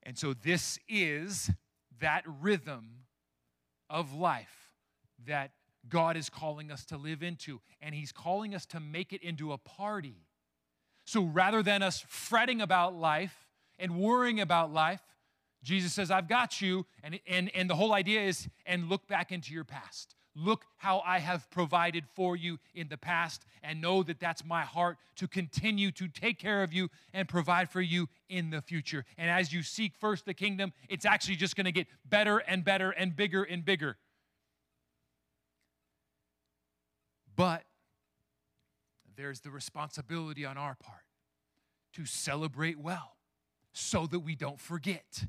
[0.03, 1.51] And so, this is
[2.01, 3.05] that rhythm
[3.91, 4.75] of life
[5.27, 5.51] that
[5.88, 9.53] God is calling us to live into, and He's calling us to make it into
[9.53, 10.29] a party.
[11.09, 13.47] So rather than us fretting about life
[13.79, 15.01] and worrying about life,
[15.62, 16.85] Jesus says, I've got you.
[17.03, 20.14] And, and, and the whole idea is, and look back into your past.
[20.40, 24.62] Look how I have provided for you in the past, and know that that's my
[24.62, 29.05] heart to continue to take care of you and provide for you in the future.
[29.16, 32.64] And as you seek first the kingdom, it's actually just going to get better and
[32.64, 33.96] better and bigger and bigger.
[37.35, 37.64] But
[39.16, 41.03] there's the responsibility on our part
[41.94, 43.16] to celebrate well
[43.72, 45.24] so that we don't forget.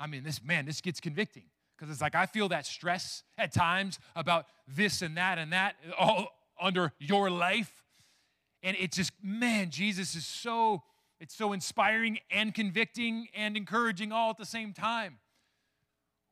[0.00, 1.44] I mean, this man, this gets convicting
[1.76, 5.76] because it's like I feel that stress at times about this and that and that
[5.88, 6.28] uh, all
[6.60, 7.82] under your life.
[8.62, 10.82] And it's just, man, Jesus is so,
[11.20, 15.18] it's so inspiring and convicting and encouraging all at the same time.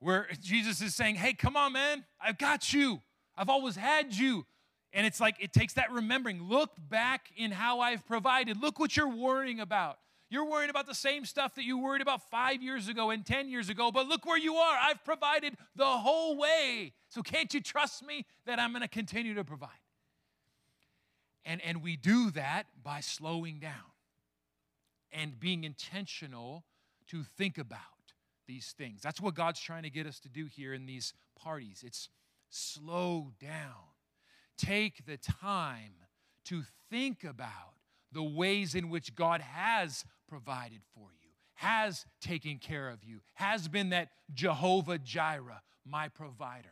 [0.00, 3.00] Where Jesus is saying, hey, come on, man, I've got you.
[3.36, 4.46] I've always had you.
[4.92, 6.42] And it's like it takes that remembering.
[6.42, 8.60] Look back in how I've provided.
[8.60, 9.98] Look what you're worrying about.
[10.34, 13.48] You're worrying about the same stuff that you worried about five years ago and 10
[13.48, 14.76] years ago, but look where you are.
[14.82, 16.92] I've provided the whole way.
[17.08, 19.68] So can't you trust me that I'm going to continue to provide?
[21.44, 23.92] And, and we do that by slowing down
[25.12, 26.64] and being intentional
[27.10, 27.78] to think about
[28.48, 29.02] these things.
[29.02, 31.84] That's what God's trying to get us to do here in these parties.
[31.86, 32.08] It's
[32.50, 33.92] slow down.
[34.58, 35.94] Take the time
[36.46, 37.73] to think about
[38.14, 43.68] the ways in which God has provided for you, has taken care of you, has
[43.68, 46.68] been that Jehovah Jireh, my provider.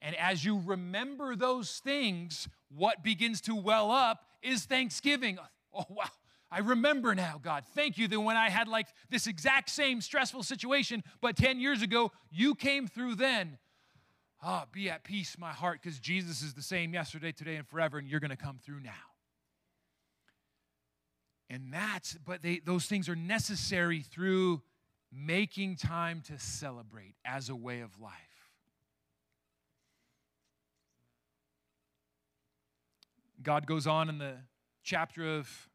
[0.00, 5.38] And as you remember those things, what begins to well up is thanksgiving.
[5.78, 6.06] Oh, wow.
[6.50, 7.64] I remember now, God.
[7.74, 11.82] Thank you that when I had like this exact same stressful situation, but 10 years
[11.82, 13.58] ago, you came through then.
[14.42, 17.68] Ah, oh, be at peace, my heart, because Jesus is the same yesterday, today, and
[17.68, 18.92] forever, and you're going to come through now.
[21.48, 24.62] And that's, but they, those things are necessary through
[25.12, 28.12] making time to celebrate as a way of life.
[33.42, 34.34] God goes on in the
[34.82, 35.68] chapter of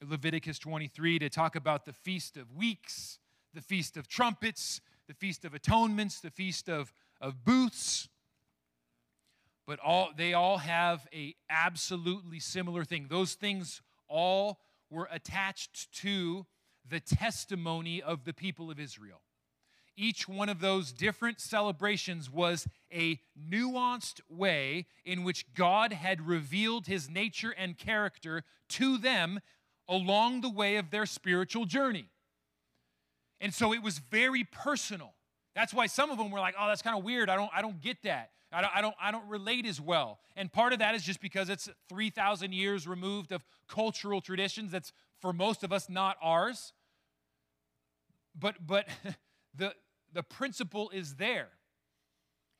[0.00, 3.18] Leviticus 23 to talk about the Feast of Weeks,
[3.52, 8.08] the Feast of Trumpets, the Feast of Atonements, the Feast of, of Booths.
[9.66, 13.06] But all they all have a absolutely similar thing.
[13.10, 16.46] Those things all were attached to
[16.88, 19.20] the testimony of the people of Israel.
[19.96, 26.86] Each one of those different celebrations was a nuanced way in which God had revealed
[26.86, 29.40] his nature and character to them
[29.88, 32.10] along the way of their spiritual journey.
[33.40, 35.14] And so it was very personal.
[35.54, 37.28] That's why some of them were like, oh, that's kind of weird.
[37.28, 38.30] I don't, I don't get that.
[38.50, 40.18] I don't, I, don't, I don't relate as well.
[40.36, 44.92] And part of that is just because it's 3,000 years removed of cultural traditions that's
[45.20, 46.72] for most of us not ours.
[48.38, 48.88] But, but
[49.54, 49.74] the,
[50.12, 51.48] the principle is there.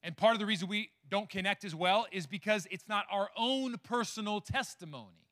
[0.03, 3.31] And part of the reason we don't connect as well is because it's not our
[3.37, 5.29] own personal testimony.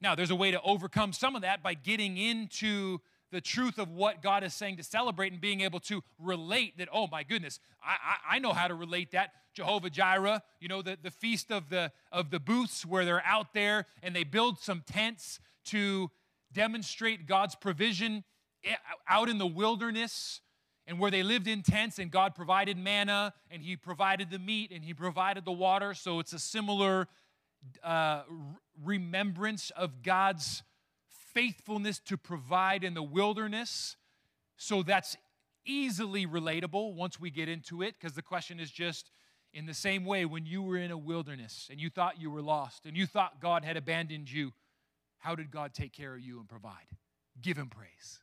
[0.00, 3.00] Now, there's a way to overcome some of that by getting into
[3.32, 6.88] the truth of what God is saying to celebrate and being able to relate that,
[6.92, 9.32] oh my goodness, I, I, I, know how to relate that.
[9.52, 13.54] Jehovah Jireh, you know, the, the feast of the of the booths where they're out
[13.54, 16.10] there and they build some tents to
[16.52, 18.22] demonstrate God's provision
[18.64, 18.74] eh,
[19.08, 20.40] out in the wilderness
[20.86, 24.70] and where they lived in tents and God provided manna and he provided the meat
[24.72, 25.94] and he provided the water.
[25.94, 27.08] So it's a similar
[27.82, 28.22] uh,
[28.84, 30.62] remembrance of God's
[31.36, 33.96] faithfulness to provide in the wilderness.
[34.56, 35.18] So that's
[35.66, 39.10] easily relatable once we get into it, because the question is just
[39.52, 42.40] in the same way when you were in a wilderness and you thought you were
[42.40, 44.52] lost and you thought God had abandoned you,
[45.18, 46.88] how did God take care of you and provide?
[47.42, 48.20] Give him praise,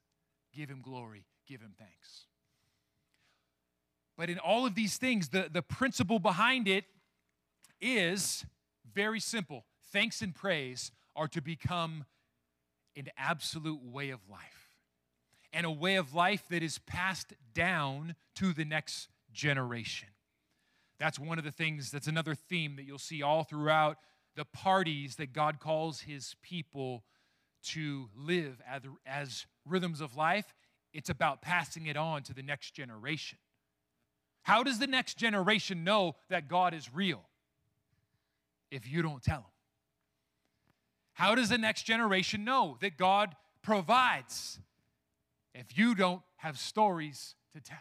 [0.51, 2.25] give him glory, give him thanks.
[4.17, 6.85] But in all of these things, the, the principle behind it
[7.79, 8.43] is
[8.91, 9.65] very simple.
[9.91, 12.05] Thanks and praise are to become
[12.95, 14.77] an absolute way of life
[15.51, 20.09] and a way of life that is passed down to the next generation.
[20.99, 23.97] That's one of the things, that's another theme that you'll see all throughout
[24.35, 27.03] the parties that God calls his people
[27.65, 30.53] to live as, as rhythms of life.
[30.91, 33.37] It's about passing it on to the next generation.
[34.43, 37.21] How does the next generation know that God is real?
[38.69, 39.52] If you don't tell them.
[41.13, 44.59] How does the next generation know that God provides
[45.53, 47.77] if you don't have stories to tell?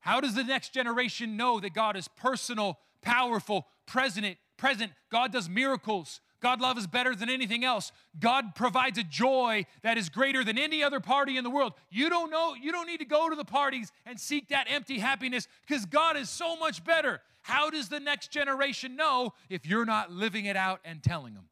[0.00, 4.92] How does the next generation know that God is personal, powerful, present, present?
[5.10, 6.20] God does miracles.
[6.40, 7.92] God love is better than anything else.
[8.18, 11.72] God provides a joy that is greater than any other party in the world.
[11.88, 14.98] You don't know, you don't need to go to the parties and seek that empty
[14.98, 17.20] happiness because God is so much better.
[17.42, 21.44] How does the next generation know if you're not living it out and telling them?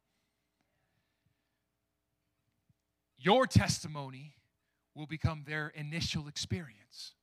[3.21, 4.33] Your testimony
[4.95, 7.13] will become their initial experience.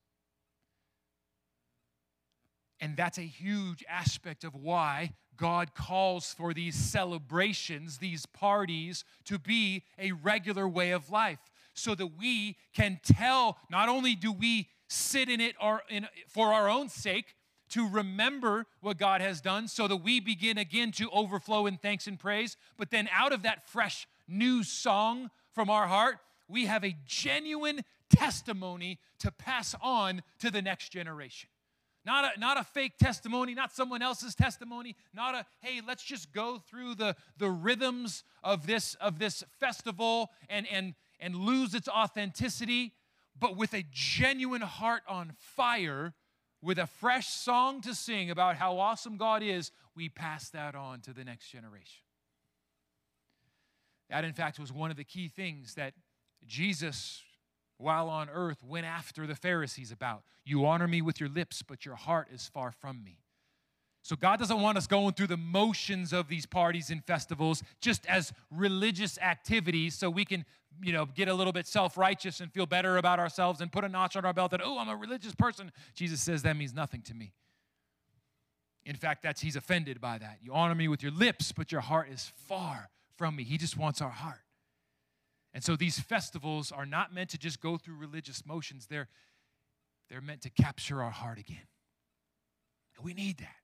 [2.81, 9.39] And that's a huge aspect of why God calls for these celebrations, these parties, to
[9.39, 11.41] be a regular way of life
[11.75, 16.53] so that we can tell not only do we sit in it or in, for
[16.53, 17.35] our own sake
[17.71, 22.07] to remember what God has done so that we begin again to overflow in thanks
[22.07, 26.85] and praise, but then out of that fresh new song from our heart, we have
[26.85, 31.51] a genuine testimony to pass on to the next generation.
[32.07, 36.33] Not a, not a fake testimony, not someone else's testimony, not a, hey, let's just
[36.33, 41.89] go through the, the rhythms of this, of this festival and, and, and lose its
[41.89, 42.93] authenticity,
[43.37, 46.15] but with a genuine heart on fire,
[46.63, 51.01] with a fresh song to sing about how awesome God is, we pass that on
[51.01, 52.05] to the next generation.
[54.11, 55.95] That, in fact, was one of the key things that
[56.47, 57.23] Jesus
[57.79, 60.25] while on earth went after the Pharisees about.
[60.45, 63.21] You honor me with your lips, but your heart is far from me.
[64.03, 68.07] So God doesn't want us going through the motions of these parties and festivals just
[68.07, 70.45] as religious activities so we can,
[70.83, 73.89] you know, get a little bit self-righteous and feel better about ourselves and put a
[73.89, 75.71] notch on our belt that, oh, I'm a religious person.
[75.95, 77.33] Jesus says that means nothing to me.
[78.85, 80.39] In fact, that's he's offended by that.
[80.41, 82.89] You honor me with your lips, but your heart is far
[83.19, 83.45] from me.
[83.45, 84.41] He just wants our heart.
[85.53, 89.09] And so these festivals are not meant to just go through religious motions, they're,
[90.09, 91.67] they're meant to capture our heart again.
[92.97, 93.57] And we need that.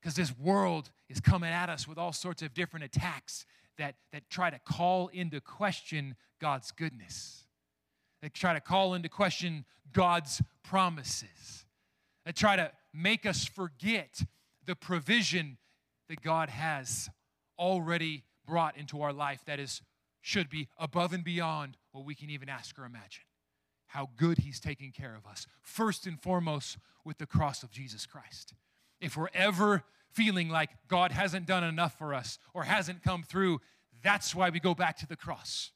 [0.00, 3.46] Because this world is coming at us with all sorts of different attacks
[3.78, 7.44] that, that try to call into question God's goodness.
[8.22, 11.64] They try to call into question God's promises.
[12.24, 14.20] They try to make us forget
[14.64, 15.58] the provision
[16.08, 17.08] that God has
[17.58, 19.82] already brought into our life that is
[20.20, 23.22] should be above and beyond what we can even ask or imagine.
[23.86, 28.06] How good He's taking care of us, first and foremost with the cross of Jesus
[28.06, 28.52] Christ.
[29.00, 33.60] If we're ever feeling like God hasn't done enough for us or hasn't come through,
[34.02, 35.70] that's why we go back to the cross.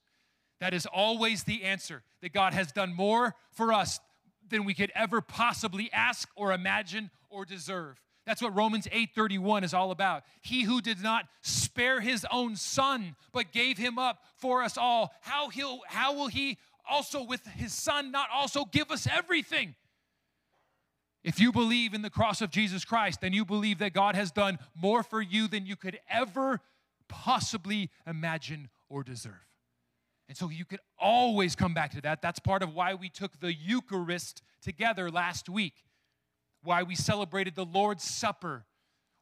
[0.59, 4.01] That is always the answer that God has done more for us
[4.49, 8.01] than we could ever possibly ask or imagine or deserve.
[8.27, 10.25] That's what Romans 8:31 is all about.
[10.41, 15.13] He who did not spare his own son but gave him up for us all,
[15.23, 16.59] how he'll how will he
[16.89, 19.75] also with his son not also give us everything?
[21.23, 24.31] If you believe in the cross of Jesus Christ, then you believe that God has
[24.31, 26.61] done more for you than you could ever
[27.09, 29.35] possibly imagine or deserve.
[30.29, 32.23] And so you could always come back to that.
[32.23, 35.75] That's part of why we took the Eucharist together last week
[36.63, 38.65] why we celebrated the Lord's Supper,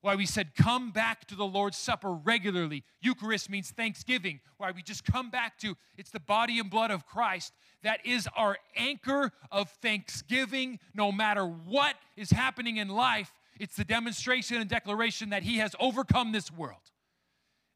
[0.01, 2.85] why we said, come back to the Lord's Supper regularly.
[3.01, 7.07] Eucharist means thanksgiving, why we just come back to it's the body and blood of
[7.07, 13.33] Christ that is our anchor of thanksgiving no matter what is happening in life.
[13.61, 16.81] It's the demonstration and declaration that He has overcome this world.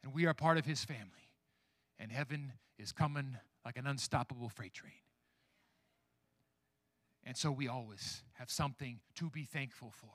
[0.03, 1.07] And we are part of His family.
[1.99, 4.93] And heaven is coming like an unstoppable freight train.
[7.25, 10.11] And so we always have something to be thankful for.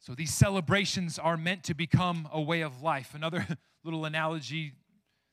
[0.00, 3.14] So these celebrations are meant to become a way of life.
[3.14, 3.46] Another
[3.84, 4.72] little analogy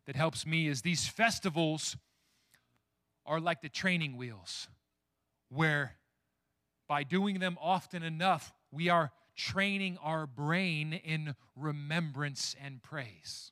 [0.05, 1.97] that helps me is these festivals
[3.26, 4.68] are like the training wheels,
[5.49, 5.97] where
[6.88, 13.51] by doing them often enough, we are training our brain in remembrance and praise.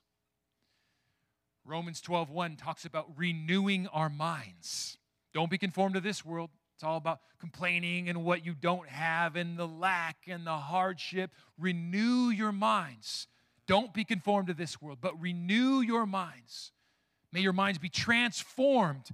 [1.64, 4.97] Romans 12:1 talks about renewing our minds.
[5.34, 6.50] Don't be conformed to this world.
[6.74, 11.32] It's all about complaining and what you don't have and the lack and the hardship.
[11.58, 13.26] Renew your minds.
[13.66, 16.72] Don't be conformed to this world, but renew your minds.
[17.32, 19.06] May your minds be transformed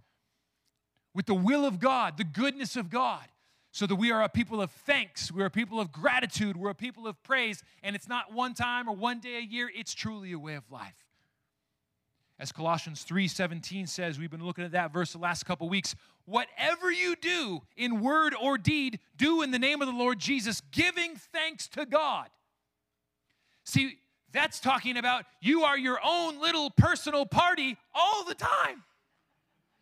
[1.14, 3.24] with the will of God, the goodness of God,
[3.72, 6.74] so that we are a people of thanks, we're a people of gratitude, we're a
[6.74, 10.32] people of praise, and it's not one time or one day a year, it's truly
[10.32, 11.03] a way of life.
[12.38, 15.94] As Colossians 3:17 says, we've been looking at that verse the last couple weeks.
[16.24, 20.60] Whatever you do in word or deed, do in the name of the Lord Jesus,
[20.72, 22.28] giving thanks to God.
[23.64, 23.98] See,
[24.32, 28.82] that's talking about you are your own little personal party all the time.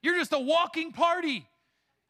[0.02, 1.46] You're just a walking party.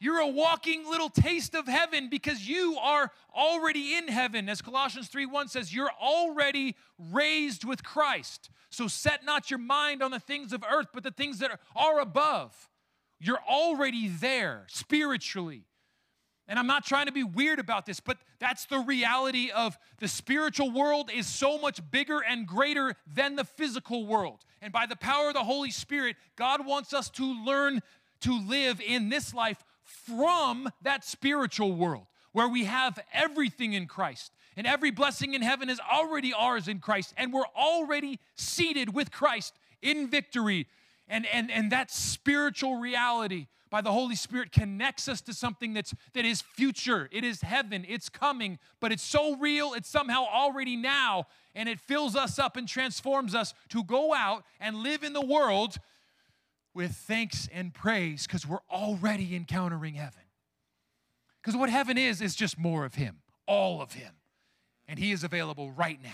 [0.02, 4.48] You're a walking little taste of heaven because you are already in heaven.
[4.48, 8.50] As Colossians 3 1 says, you're already raised with Christ.
[8.68, 12.00] So set not your mind on the things of earth, but the things that are
[12.00, 12.68] above.
[13.20, 15.66] You're already there spiritually.
[16.48, 20.08] And I'm not trying to be weird about this, but that's the reality of the
[20.08, 24.40] spiritual world is so much bigger and greater than the physical world.
[24.60, 27.82] And by the power of the Holy Spirit, God wants us to learn
[28.22, 29.62] to live in this life
[30.06, 34.32] from that spiritual world where we have everything in Christ.
[34.56, 37.14] And every blessing in heaven is already ours in Christ.
[37.16, 40.66] And we're already seated with Christ in victory.
[41.08, 45.94] And, and, and that spiritual reality by the Holy Spirit connects us to something that's
[46.12, 47.08] that is future.
[47.10, 47.86] It is heaven.
[47.88, 52.58] It's coming, but it's so real, it's somehow already now, and it fills us up
[52.58, 55.78] and transforms us to go out and live in the world
[56.74, 60.22] with thanks and praise because we're already encountering heaven.
[61.42, 64.12] Because what heaven is, is just more of Him, all of Him.
[64.88, 66.10] And He is available right now.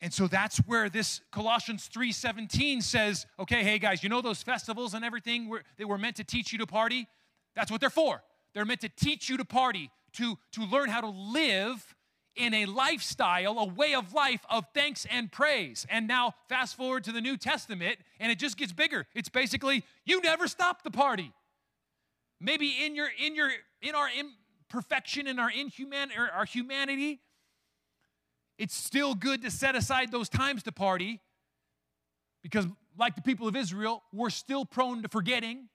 [0.00, 4.94] And so that's where this Colossians 3:17 says, okay, hey guys, you know those festivals
[4.94, 7.06] and everything they were meant to teach you to party?
[7.54, 8.22] That's what they're for.
[8.52, 11.94] They're meant to teach you to party, to, to learn how to live
[12.36, 15.86] in a lifestyle, a way of life of thanks and praise.
[15.90, 19.06] And now fast forward to the New Testament, and it just gets bigger.
[19.14, 21.32] It's basically you never stop the party.
[22.40, 27.20] Maybe in your in your in our imperfection, in our inhuman or our humanity,
[28.58, 31.20] it's still good to set aside those times to party
[32.42, 32.66] because,
[32.98, 35.68] like the people of Israel, we're still prone to forgetting.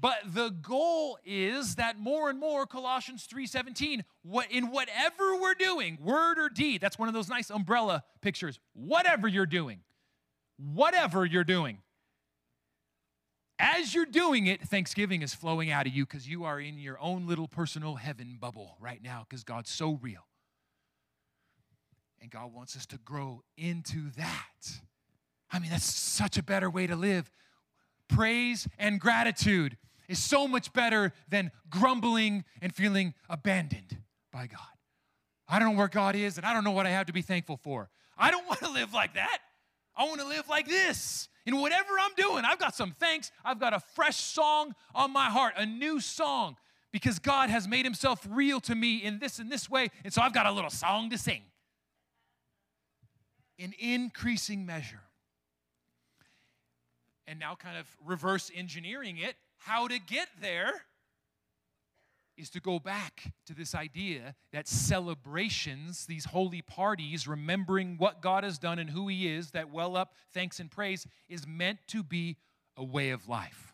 [0.00, 5.98] But the goal is that more and more, Colossians 3:17, what in whatever we're doing,
[6.00, 8.58] word or deed, that's one of those nice umbrella pictures.
[8.72, 9.84] Whatever you're doing,
[10.56, 11.82] whatever you're doing.
[13.58, 16.98] As you're doing it, Thanksgiving is flowing out of you because you are in your
[16.98, 20.26] own little personal heaven bubble right now because God's so real.
[22.20, 24.80] And God wants us to grow into that.
[25.50, 27.30] I mean, that's such a better way to live.
[28.12, 29.76] Praise and gratitude
[30.08, 33.96] is so much better than grumbling and feeling abandoned
[34.32, 34.60] by God.
[35.48, 37.22] I don't know where God is, and I don't know what I have to be
[37.22, 37.90] thankful for.
[38.18, 39.38] I don't want to live like that.
[39.96, 41.28] I want to live like this.
[41.44, 43.30] In whatever I'm doing, I've got some thanks.
[43.44, 46.56] I've got a fresh song on my heart, a new song,
[46.92, 49.90] because God has made himself real to me in this and this way.
[50.04, 51.42] And so I've got a little song to sing
[53.58, 55.00] in increasing measure.
[57.32, 60.82] And now, kind of reverse engineering it, how to get there
[62.36, 68.44] is to go back to this idea that celebrations, these holy parties, remembering what God
[68.44, 72.02] has done and who He is, that well up thanks and praise, is meant to
[72.02, 72.36] be
[72.76, 73.72] a way of life.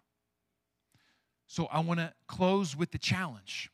[1.49, 3.73] So I want to close with the challenge.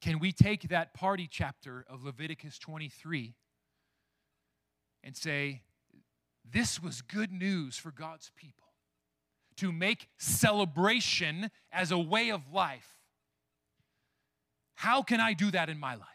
[0.00, 3.34] Can we take that party chapter of Leviticus 23
[5.02, 5.62] and say,
[6.50, 8.64] This was good news for God's people.
[9.58, 12.98] To make celebration as a way of life.
[14.74, 16.08] How can I do that in my life?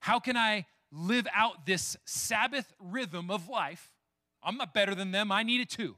[0.00, 3.92] How can I live out this Sabbath rhythm of life?
[4.42, 5.96] I'm not better than them, I need it too.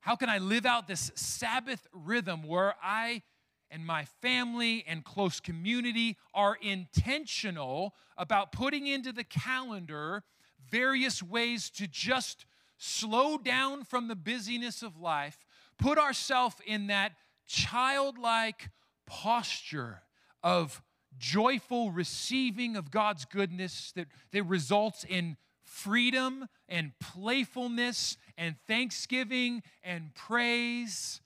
[0.00, 3.22] How can I live out this Sabbath rhythm where I
[3.70, 10.22] and my family and close community are intentional about putting into the calendar
[10.70, 12.46] various ways to just
[12.76, 15.44] slow down from the busyness of life,
[15.78, 17.12] put ourselves in that
[17.46, 18.70] childlike
[19.06, 20.02] posture
[20.42, 20.82] of
[21.18, 30.14] joyful receiving of God's goodness that, that results in freedom and playfulness and thanksgiving and
[30.14, 31.20] praise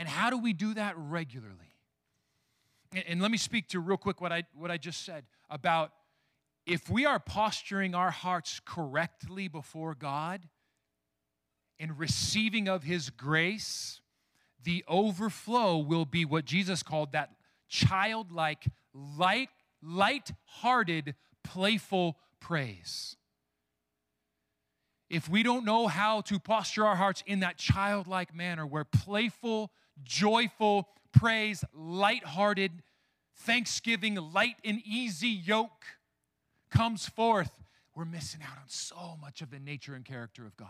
[0.00, 1.74] and how do we do that regularly?
[2.94, 5.92] And, and let me speak to real quick what I, what I just said about
[6.66, 10.48] if we are posturing our hearts correctly before God
[11.78, 14.00] in receiving of His grace,
[14.62, 17.30] the overflow will be what Jesus called that
[17.68, 19.48] childlike, light,
[19.82, 23.16] light-hearted, playful praise.
[25.08, 29.72] If we don't know how to posture our hearts in that childlike manner where playful,
[30.04, 32.82] joyful praise, light-hearted
[33.34, 35.84] thanksgiving, light and easy yoke
[36.70, 37.50] comes forth,
[37.94, 40.68] we're missing out on so much of the nature and character of God.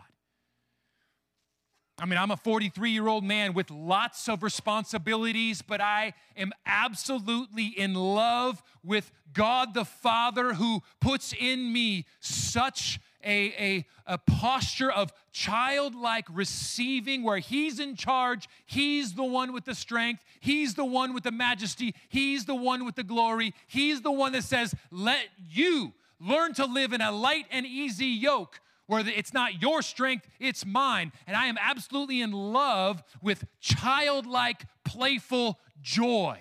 [1.99, 6.51] I mean, I'm a 43 year old man with lots of responsibilities, but I am
[6.65, 14.17] absolutely in love with God the Father who puts in me such a, a, a
[14.17, 20.75] posture of childlike receiving where he's in charge, he's the one with the strength, he's
[20.75, 24.43] the one with the majesty, he's the one with the glory, he's the one that
[24.43, 29.61] says, Let you learn to live in a light and easy yoke where it's not
[29.61, 31.13] your strength, it's mine.
[31.25, 36.37] And I am absolutely in love with childlike, playful joy.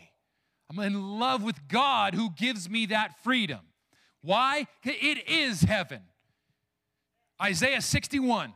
[0.68, 3.60] I'm in love with God who gives me that freedom.
[4.22, 4.66] Why?
[4.84, 6.02] It is heaven.
[7.40, 8.52] Isaiah 61,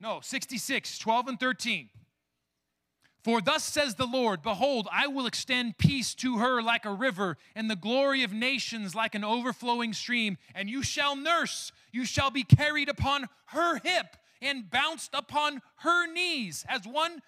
[0.00, 1.90] no, 66, 12 and 13.
[3.24, 7.38] For thus says the Lord Behold, I will extend peace to her like a river,
[7.54, 10.36] and the glory of nations like an overflowing stream.
[10.54, 16.06] And you shall nurse, you shall be carried upon her hip and bounced upon her
[16.06, 16.66] knees.
[16.68, 17.22] As one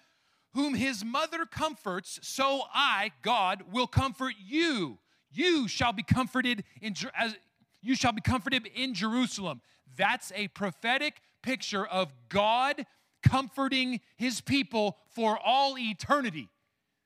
[0.53, 4.99] whom his mother comforts, so I, God, will comfort you.
[5.31, 7.35] You shall be comforted in as
[7.81, 9.61] you shall be comforted in Jerusalem.
[9.95, 12.85] That's a prophetic picture of God
[13.23, 16.49] comforting his people for all eternity.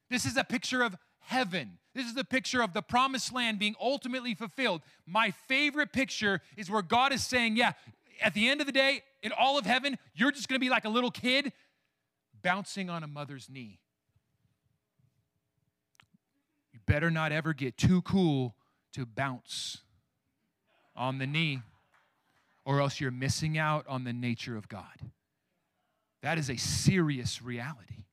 [0.09, 1.77] This is a picture of heaven.
[1.93, 4.81] This is a picture of the promised land being ultimately fulfilled.
[5.05, 7.73] My favorite picture is where God is saying, Yeah,
[8.21, 10.85] at the end of the day, in all of heaven, you're just gonna be like
[10.85, 11.51] a little kid
[12.41, 13.79] bouncing on a mother's knee.
[16.73, 18.55] You better not ever get too cool
[18.93, 19.79] to bounce
[20.95, 21.61] on the knee,
[22.65, 25.11] or else you're missing out on the nature of God.
[26.21, 28.05] That is a serious reality,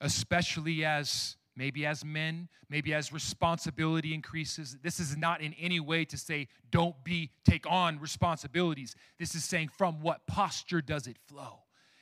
[0.00, 4.76] especially as maybe as men, maybe as responsibility increases.
[4.82, 8.94] This is not in any way to say don't be take on responsibilities.
[9.18, 11.60] This is saying from what posture does it flow?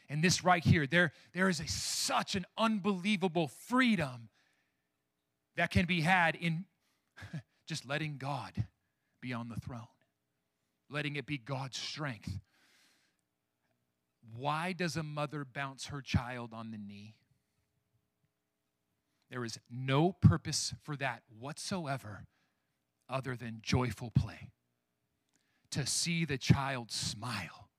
[0.08, 4.28] And this right here, there, there is a, such an unbelievable freedom
[5.56, 6.66] that can be had in
[7.66, 8.52] just letting God
[9.20, 9.86] be on the throne,
[10.92, 12.38] letting it be God's strength.
[14.36, 17.14] Why does a mother bounce her child on the knee?
[19.30, 22.26] There is no purpose for that whatsoever
[23.08, 24.50] other than joyful play.
[25.70, 27.70] To see the child smile,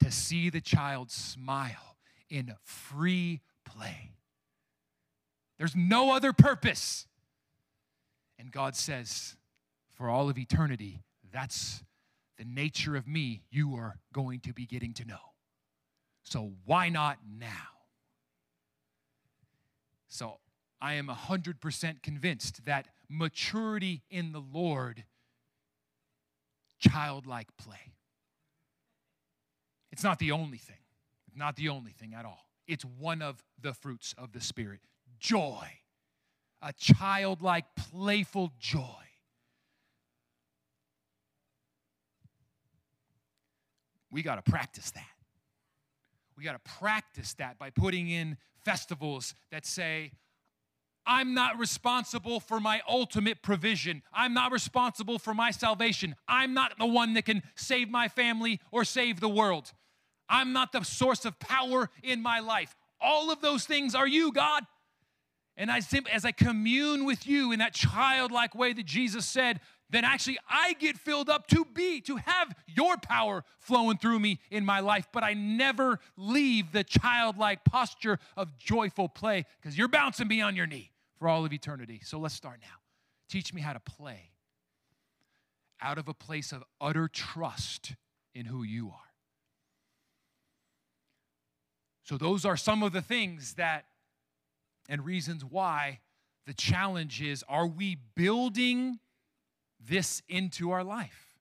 [0.00, 1.96] to see the child smile
[2.28, 4.12] in free play.
[5.58, 7.06] There's no other purpose.
[8.38, 9.36] And God says,
[9.94, 11.82] for all of eternity, that's
[12.38, 15.32] the nature of me you are going to be getting to know.
[16.24, 17.50] So why not now?
[20.08, 20.38] So
[20.80, 25.04] I am 100% convinced that maturity in the Lord,
[26.80, 27.92] childlike play.
[29.90, 30.76] It's not the only thing,
[31.34, 32.46] not the only thing at all.
[32.66, 34.80] It's one of the fruits of the Spirit
[35.20, 35.68] joy,
[36.60, 39.02] a childlike, playful joy.
[44.12, 45.04] We got to practice that.
[46.36, 50.12] We got to practice that by putting in festivals that say,
[51.04, 54.02] I'm not responsible for my ultimate provision.
[54.12, 56.14] I'm not responsible for my salvation.
[56.28, 59.72] I'm not the one that can save my family or save the world.
[60.28, 62.76] I'm not the source of power in my life.
[63.00, 64.62] All of those things are you, God.
[65.56, 69.60] And I, simply as I commune with you in that childlike way that Jesus said,
[69.92, 74.40] then actually I get filled up to be, to have your power flowing through me
[74.50, 75.06] in my life.
[75.12, 80.56] But I never leave the childlike posture of joyful play because you're bouncing me on
[80.56, 82.00] your knee for all of eternity.
[82.02, 82.80] So let's start now.
[83.28, 84.30] Teach me how to play
[85.80, 87.94] out of a place of utter trust
[88.34, 88.94] in who you are.
[92.04, 93.84] So, those are some of the things that
[94.88, 96.00] and reasons why
[96.46, 98.98] the challenge is are we building
[99.88, 101.38] this into our life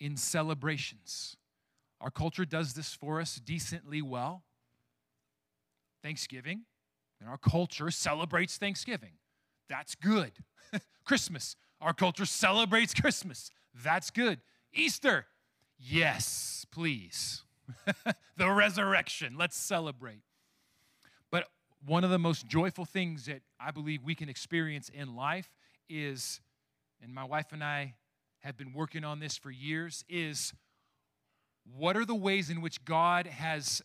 [0.00, 1.36] in celebrations.
[2.00, 4.44] Our culture does this for us decently well.
[6.02, 6.64] Thanksgiving,
[7.18, 9.12] and our culture celebrates Thanksgiving.
[9.70, 10.32] That's good.
[11.04, 13.50] Christmas, our culture celebrates Christmas.
[13.82, 14.40] That's good.
[14.74, 15.26] Easter,
[15.78, 17.42] yes, please.
[18.36, 20.20] the resurrection, let's celebrate.
[21.30, 21.46] But
[21.86, 25.48] one of the most joyful things that I believe we can experience in life
[25.88, 26.40] is
[27.04, 27.94] and my wife and I
[28.40, 30.52] have been working on this for years, is
[31.76, 33.82] what are the ways in which God has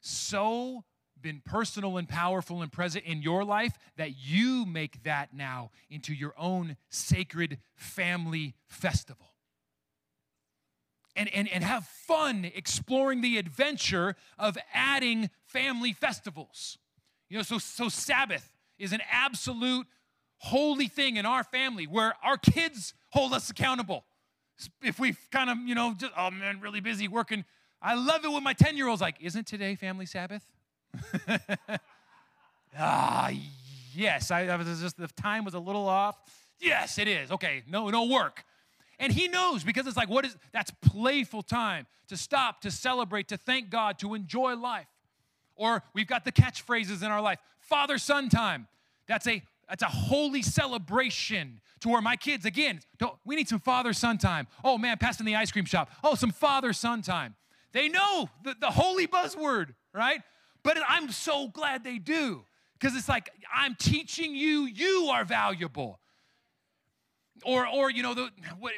[0.00, 0.84] so
[1.20, 6.14] been personal and powerful and present in your life that you make that now into
[6.14, 9.26] your own sacred family festival.
[11.14, 16.78] And, and, and have fun exploring the adventure of adding family festivals.
[17.28, 19.86] You know, so, so Sabbath is an absolute
[20.42, 24.04] holy thing in our family where our kids hold us accountable.
[24.82, 27.44] if we've kind of, you know, just, oh man, really busy working.
[27.80, 30.44] I love it when my 10 year old's like, isn't today family Sabbath?
[32.78, 33.30] ah,
[33.94, 34.30] yes.
[34.32, 36.16] I, I was just, the time was a little off.
[36.60, 37.30] Yes, it is.
[37.30, 38.44] Okay, no, no work.
[38.98, 43.28] And he knows because it's like, what is that's playful time to stop, to celebrate,
[43.28, 44.86] to thank God, to enjoy life.
[45.54, 48.66] Or we've got the catchphrases in our life father son time.
[49.06, 53.58] That's a that's a holy celebration to where my kids again don't we need some
[53.58, 54.46] father son time.
[54.62, 55.90] Oh man passing the ice cream shop.
[56.04, 57.36] Oh some father son time.
[57.72, 60.20] They know the, the holy buzzword right?
[60.62, 62.44] But i'm so glad they do
[62.78, 65.98] because it's like i'm teaching you you are valuable.
[67.42, 68.28] Or or you know the,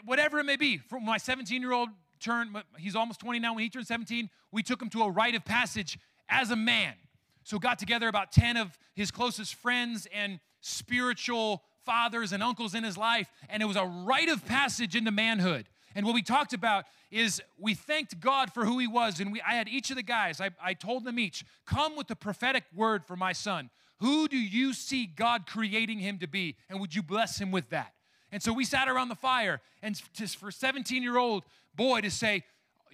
[0.04, 0.78] whatever it may be.
[0.78, 1.88] From my 17 year old
[2.20, 3.54] turn he's almost 20 now.
[3.54, 6.94] When he turned 17 we took him to a rite of passage as a man.
[7.42, 12.84] So got together about 10 of his closest friends and spiritual fathers and uncles in
[12.84, 15.66] his life, and it was a rite of passage into manhood.
[15.94, 19.20] And what we talked about is we thanked God for who he was.
[19.20, 22.08] And we, I had each of the guys, I, I told them each, come with
[22.08, 23.70] the prophetic word for my son.
[24.00, 26.56] Who do you see God creating him to be?
[26.68, 27.92] And would you bless him with that?
[28.32, 31.44] And so we sat around the fire, and just for 17 year old
[31.76, 32.42] boy to say,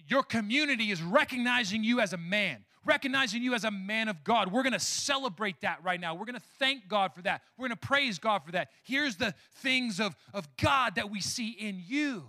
[0.07, 4.53] Your community is recognizing you as a man recognizing you as a man of God.
[4.53, 6.15] We're going to celebrate that right now.
[6.15, 7.43] We're going to thank God for that.
[7.57, 8.71] We're going to praise God for that.
[8.83, 12.25] Here's the things of, of God that we see in you.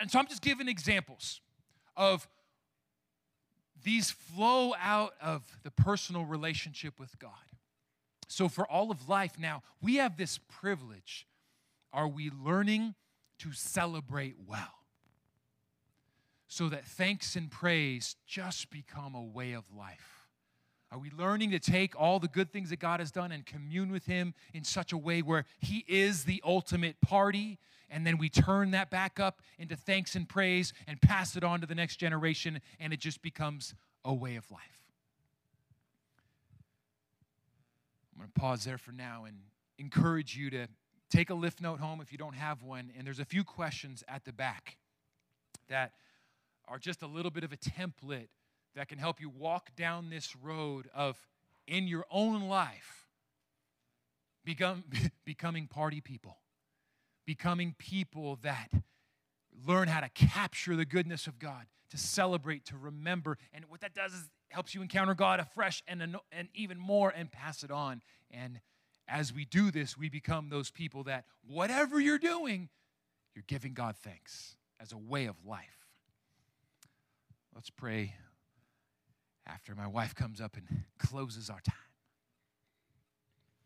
[0.00, 1.40] And so I'm just giving examples
[1.96, 2.28] of
[3.82, 7.30] these flow out of the personal relationship with God.
[8.28, 11.26] So for all of life now, we have this privilege.
[11.92, 12.94] Are we learning
[13.40, 14.81] to celebrate well?
[16.52, 20.26] So that thanks and praise just become a way of life?
[20.90, 23.90] Are we learning to take all the good things that God has done and commune
[23.90, 27.58] with Him in such a way where He is the ultimate party?
[27.88, 31.62] And then we turn that back up into thanks and praise and pass it on
[31.62, 33.74] to the next generation, and it just becomes
[34.04, 34.60] a way of life.
[38.14, 39.38] I'm going to pause there for now and
[39.78, 40.66] encourage you to
[41.08, 42.92] take a lift note home if you don't have one.
[42.98, 44.76] And there's a few questions at the back
[45.70, 45.92] that
[46.68, 48.28] are just a little bit of a template
[48.74, 51.18] that can help you walk down this road of,
[51.66, 53.06] in your own life,
[54.44, 54.84] become,
[55.24, 56.38] becoming party people,
[57.26, 58.70] becoming people that
[59.66, 63.36] learn how to capture the goodness of God, to celebrate, to remember.
[63.52, 67.30] And what that does is helps you encounter God afresh and, and even more and
[67.30, 68.02] pass it on.
[68.30, 68.60] And
[69.08, 72.68] as we do this, we become those people that whatever you're doing,
[73.34, 75.81] you're giving God thanks as a way of life.
[77.54, 78.14] Let's pray
[79.46, 81.74] after my wife comes up and closes our time.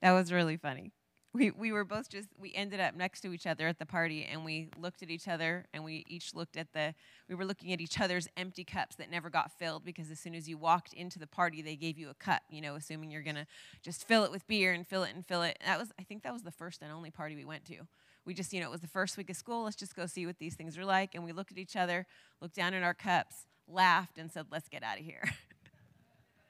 [0.00, 0.92] That was really funny.
[1.32, 4.24] We, we were both just, we ended up next to each other at the party
[4.24, 6.94] and we looked at each other and we each looked at the,
[7.28, 10.34] we were looking at each other's empty cups that never got filled because as soon
[10.34, 13.22] as you walked into the party, they gave you a cup, you know, assuming you're
[13.22, 13.46] going to
[13.82, 15.58] just fill it with beer and fill it and fill it.
[15.66, 17.86] That was, I think that was the first and only party we went to
[18.26, 19.64] we just, you know, it was the first week of school.
[19.64, 21.14] Let's just go see what these things are like.
[21.14, 22.06] And we looked at each other,
[22.42, 25.22] looked down at our cups, laughed, and said, let's get out of here.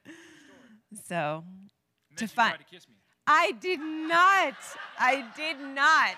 [1.07, 1.43] so,
[2.17, 2.57] to find.
[3.27, 4.55] I did not.
[4.99, 6.17] I did not.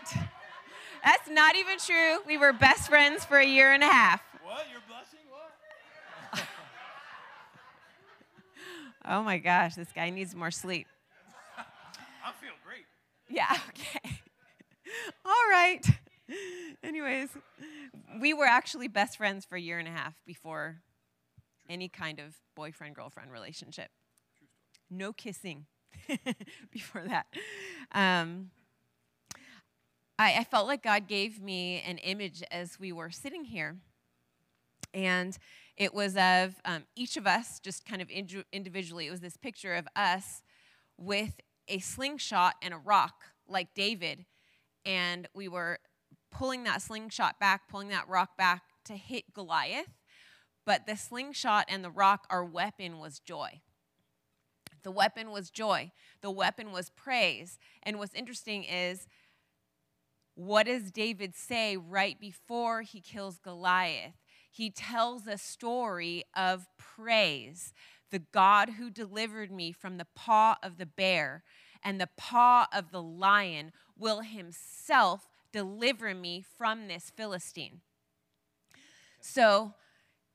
[1.04, 2.20] That's not even true.
[2.26, 4.22] We were best friends for a year and a half.
[4.44, 4.66] What?
[4.72, 5.20] You're blushing?
[6.32, 6.44] What?
[9.06, 10.88] oh my gosh, this guy needs more sleep.
[11.58, 12.86] I feel great.
[13.28, 14.19] Yeah, okay.
[15.26, 15.86] All right.
[16.84, 17.30] Anyways,
[18.20, 20.82] we were actually best friends for a year and a half before
[21.70, 23.90] any kind of boyfriend girlfriend relationship.
[24.90, 25.66] No kissing
[26.72, 27.28] before that.
[27.92, 28.52] Um,
[30.18, 33.78] I, I felt like God gave me an image as we were sitting here.
[34.94, 35.38] And
[35.78, 38.10] it was of um, each of us, just kind of
[38.52, 40.42] individually, it was this picture of us
[40.98, 44.26] with a slingshot and a rock, like David
[44.90, 45.78] and we were
[46.32, 49.94] pulling that slingshot back, pulling that rock back to hit Goliath.
[50.66, 53.62] But the slingshot and the rock, our weapon was joy.
[54.82, 55.92] The weapon was joy.
[56.22, 57.60] The weapon was praise.
[57.84, 59.06] And what's interesting is,
[60.34, 64.16] what does David say right before he kills Goliath?
[64.50, 67.74] He tells a story of praise.
[68.10, 71.44] The God who delivered me from the paw of the bear
[71.84, 77.82] and the paw of the lion will himself deliver me from this Philistine.
[79.22, 79.74] So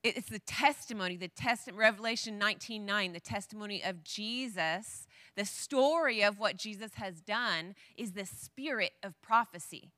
[0.03, 5.07] it's the testimony, the test Revelation 19:9, the testimony of Jesus
[5.37, 9.91] The story of what Jesus has done is the spirit of prophecy.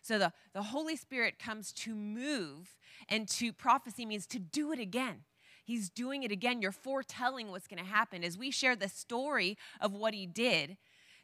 [0.00, 2.76] So the, the Holy Spirit comes to move,
[3.08, 5.24] and to prophecy means to do it again.
[5.64, 6.60] He's doing it again.
[6.60, 8.22] You're foretelling what's going to happen.
[8.22, 10.76] As we share the story of what he did,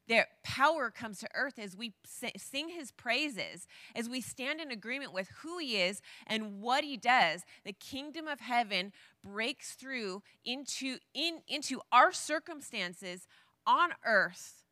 [0.09, 5.13] their power comes to earth as we sing his praises, as we stand in agreement
[5.13, 7.43] with who he is and what he does.
[7.65, 8.93] The kingdom of heaven
[9.23, 13.27] breaks through into, in, into our circumstances
[13.67, 14.65] on earth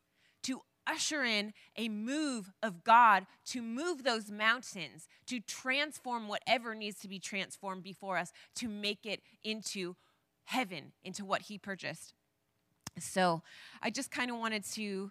[0.45, 6.99] to usher in a move of God to move those mountains, to transform whatever needs
[7.01, 9.95] to be transformed before us, to make it into
[10.45, 12.15] heaven, into what he purchased.
[13.01, 13.43] So
[13.83, 15.11] I just kind of wanted to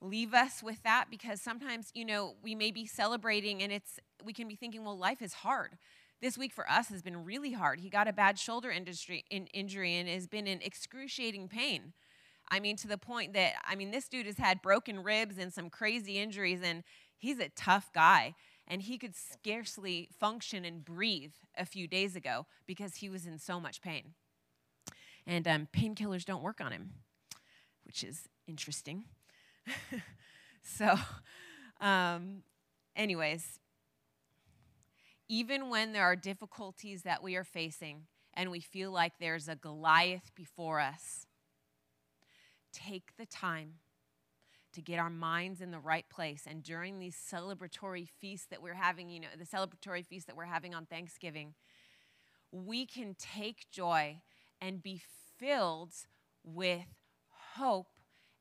[0.00, 4.32] leave us with that because sometimes, you know, we may be celebrating and it's we
[4.32, 5.78] can be thinking, well, life is hard.
[6.20, 7.80] This week for us has been really hard.
[7.80, 11.92] He got a bad shoulder industry, in, injury and has been in excruciating pain.
[12.48, 15.52] I mean, to the point that, I mean, this dude has had broken ribs and
[15.52, 16.84] some crazy injuries, and
[17.16, 18.34] he's a tough guy.
[18.68, 23.38] And he could scarcely function and breathe a few days ago because he was in
[23.38, 24.14] so much pain.
[25.26, 26.90] And um, painkillers don't work on him,
[27.84, 29.04] which is interesting.
[30.62, 30.94] so,
[31.80, 32.42] um,
[32.94, 33.58] anyways,
[35.28, 38.02] even when there are difficulties that we are facing
[38.34, 41.26] and we feel like there's a Goliath before us,
[42.72, 43.74] take the time
[44.74, 46.44] to get our minds in the right place.
[46.46, 50.44] And during these celebratory feasts that we're having, you know, the celebratory feast that we're
[50.44, 51.54] having on Thanksgiving,
[52.52, 54.18] we can take joy
[54.60, 55.00] and be
[55.38, 55.92] filled
[56.44, 56.86] with
[57.56, 57.88] hope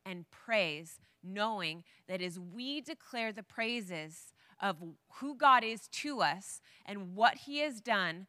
[0.05, 4.77] and praise, knowing that as we declare the praises of
[5.19, 8.27] who God is to us and what He has done,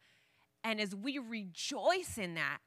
[0.63, 2.59] and as we rejoice in that,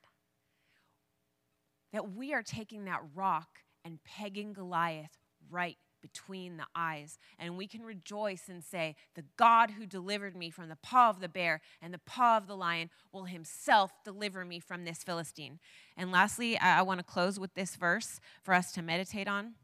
[1.92, 3.48] that we are taking that rock
[3.84, 5.18] and pegging Goliath
[5.50, 7.18] right between the eyes.
[7.38, 11.20] And we can rejoice and say, The God who delivered me from the paw of
[11.20, 15.58] the bear and the paw of the lion will himself deliver me from this Philistine.
[15.96, 19.54] And lastly, I, I want to close with this verse for us to meditate on.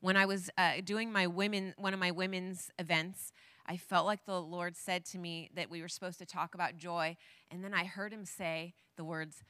[0.00, 3.32] When I was uh, doing my women, one of my women's events,
[3.66, 6.76] I felt like the Lord said to me that we were supposed to talk about
[6.76, 7.16] joy.
[7.50, 9.44] And then I heard him say the words,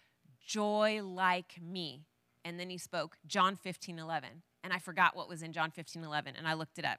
[0.47, 2.05] joy like me.
[2.45, 6.05] And then he spoke John 15, 11 and I forgot what was in John 15
[6.05, 6.99] 11, and I looked it up.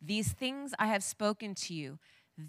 [0.00, 1.98] These things I have spoken to you,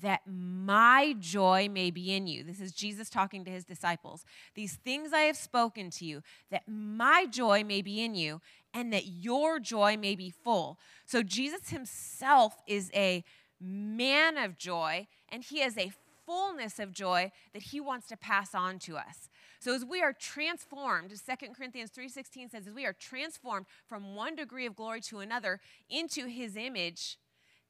[0.02, 2.44] that my joy may be in you.
[2.44, 4.26] This is Jesus talking to his disciples.
[4.56, 8.42] These things I have spoken to you, that my joy may be in you,
[8.74, 10.80] and that your joy may be full.
[11.06, 13.24] So Jesus himself is a
[13.60, 15.92] man of joy, and he has a
[16.26, 19.30] fullness of joy that he wants to pass on to us.
[19.64, 24.14] So as we are transformed, as 2 Corinthians 3:16 says, as we are transformed from
[24.14, 27.18] one degree of glory to another into his image,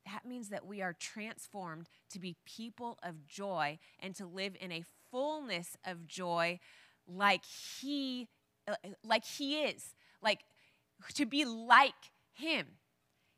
[0.04, 4.72] that means that we are transformed to be people of joy and to live in
[4.72, 6.60] a fullness of joy
[7.08, 8.28] like he
[8.68, 8.74] uh,
[9.04, 10.46] like he is, like
[11.14, 12.80] to be like him.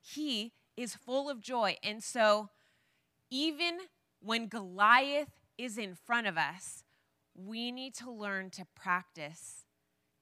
[0.02, 1.76] He is full of joy.
[1.84, 2.48] And so
[3.30, 3.80] even
[4.22, 6.85] when Goliath is in front of us,
[7.36, 9.66] we need to learn to practice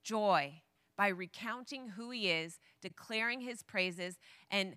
[0.04, 0.62] joy
[0.98, 4.20] by recounting who he is, declaring his praises,
[4.52, 4.76] and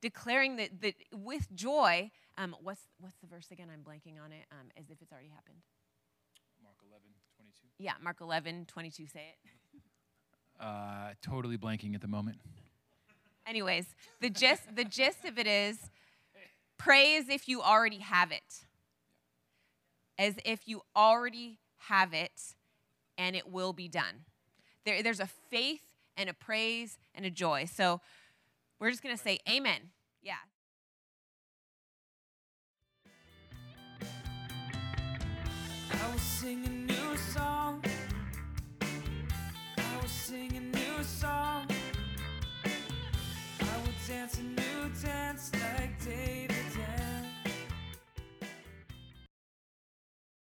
[0.00, 3.68] declaring that, that with joy, um, what's, what's the verse again?
[3.72, 5.58] I'm blanking on it, um, as if it's already happened.
[6.62, 7.02] Mark 11,
[7.36, 7.66] 22.
[7.78, 9.50] Yeah, Mark 11, 22, say it.
[10.58, 12.38] Uh, totally blanking at the moment.
[13.46, 15.90] Anyways, the gist, the gist of it is
[16.78, 18.64] praise if you already have it.
[20.18, 21.58] As if you already
[21.88, 22.54] have it,
[23.18, 24.24] and it will be done.
[24.84, 25.82] There, there's a faith
[26.16, 27.66] and a praise and a joy.
[27.66, 28.00] So
[28.78, 29.90] we're just going to say amen.
[30.22, 30.34] Yeah.
[35.92, 37.82] I will sing a new song.
[38.80, 41.66] I will sing a new song.
[43.60, 46.55] I will dance a new dance like David.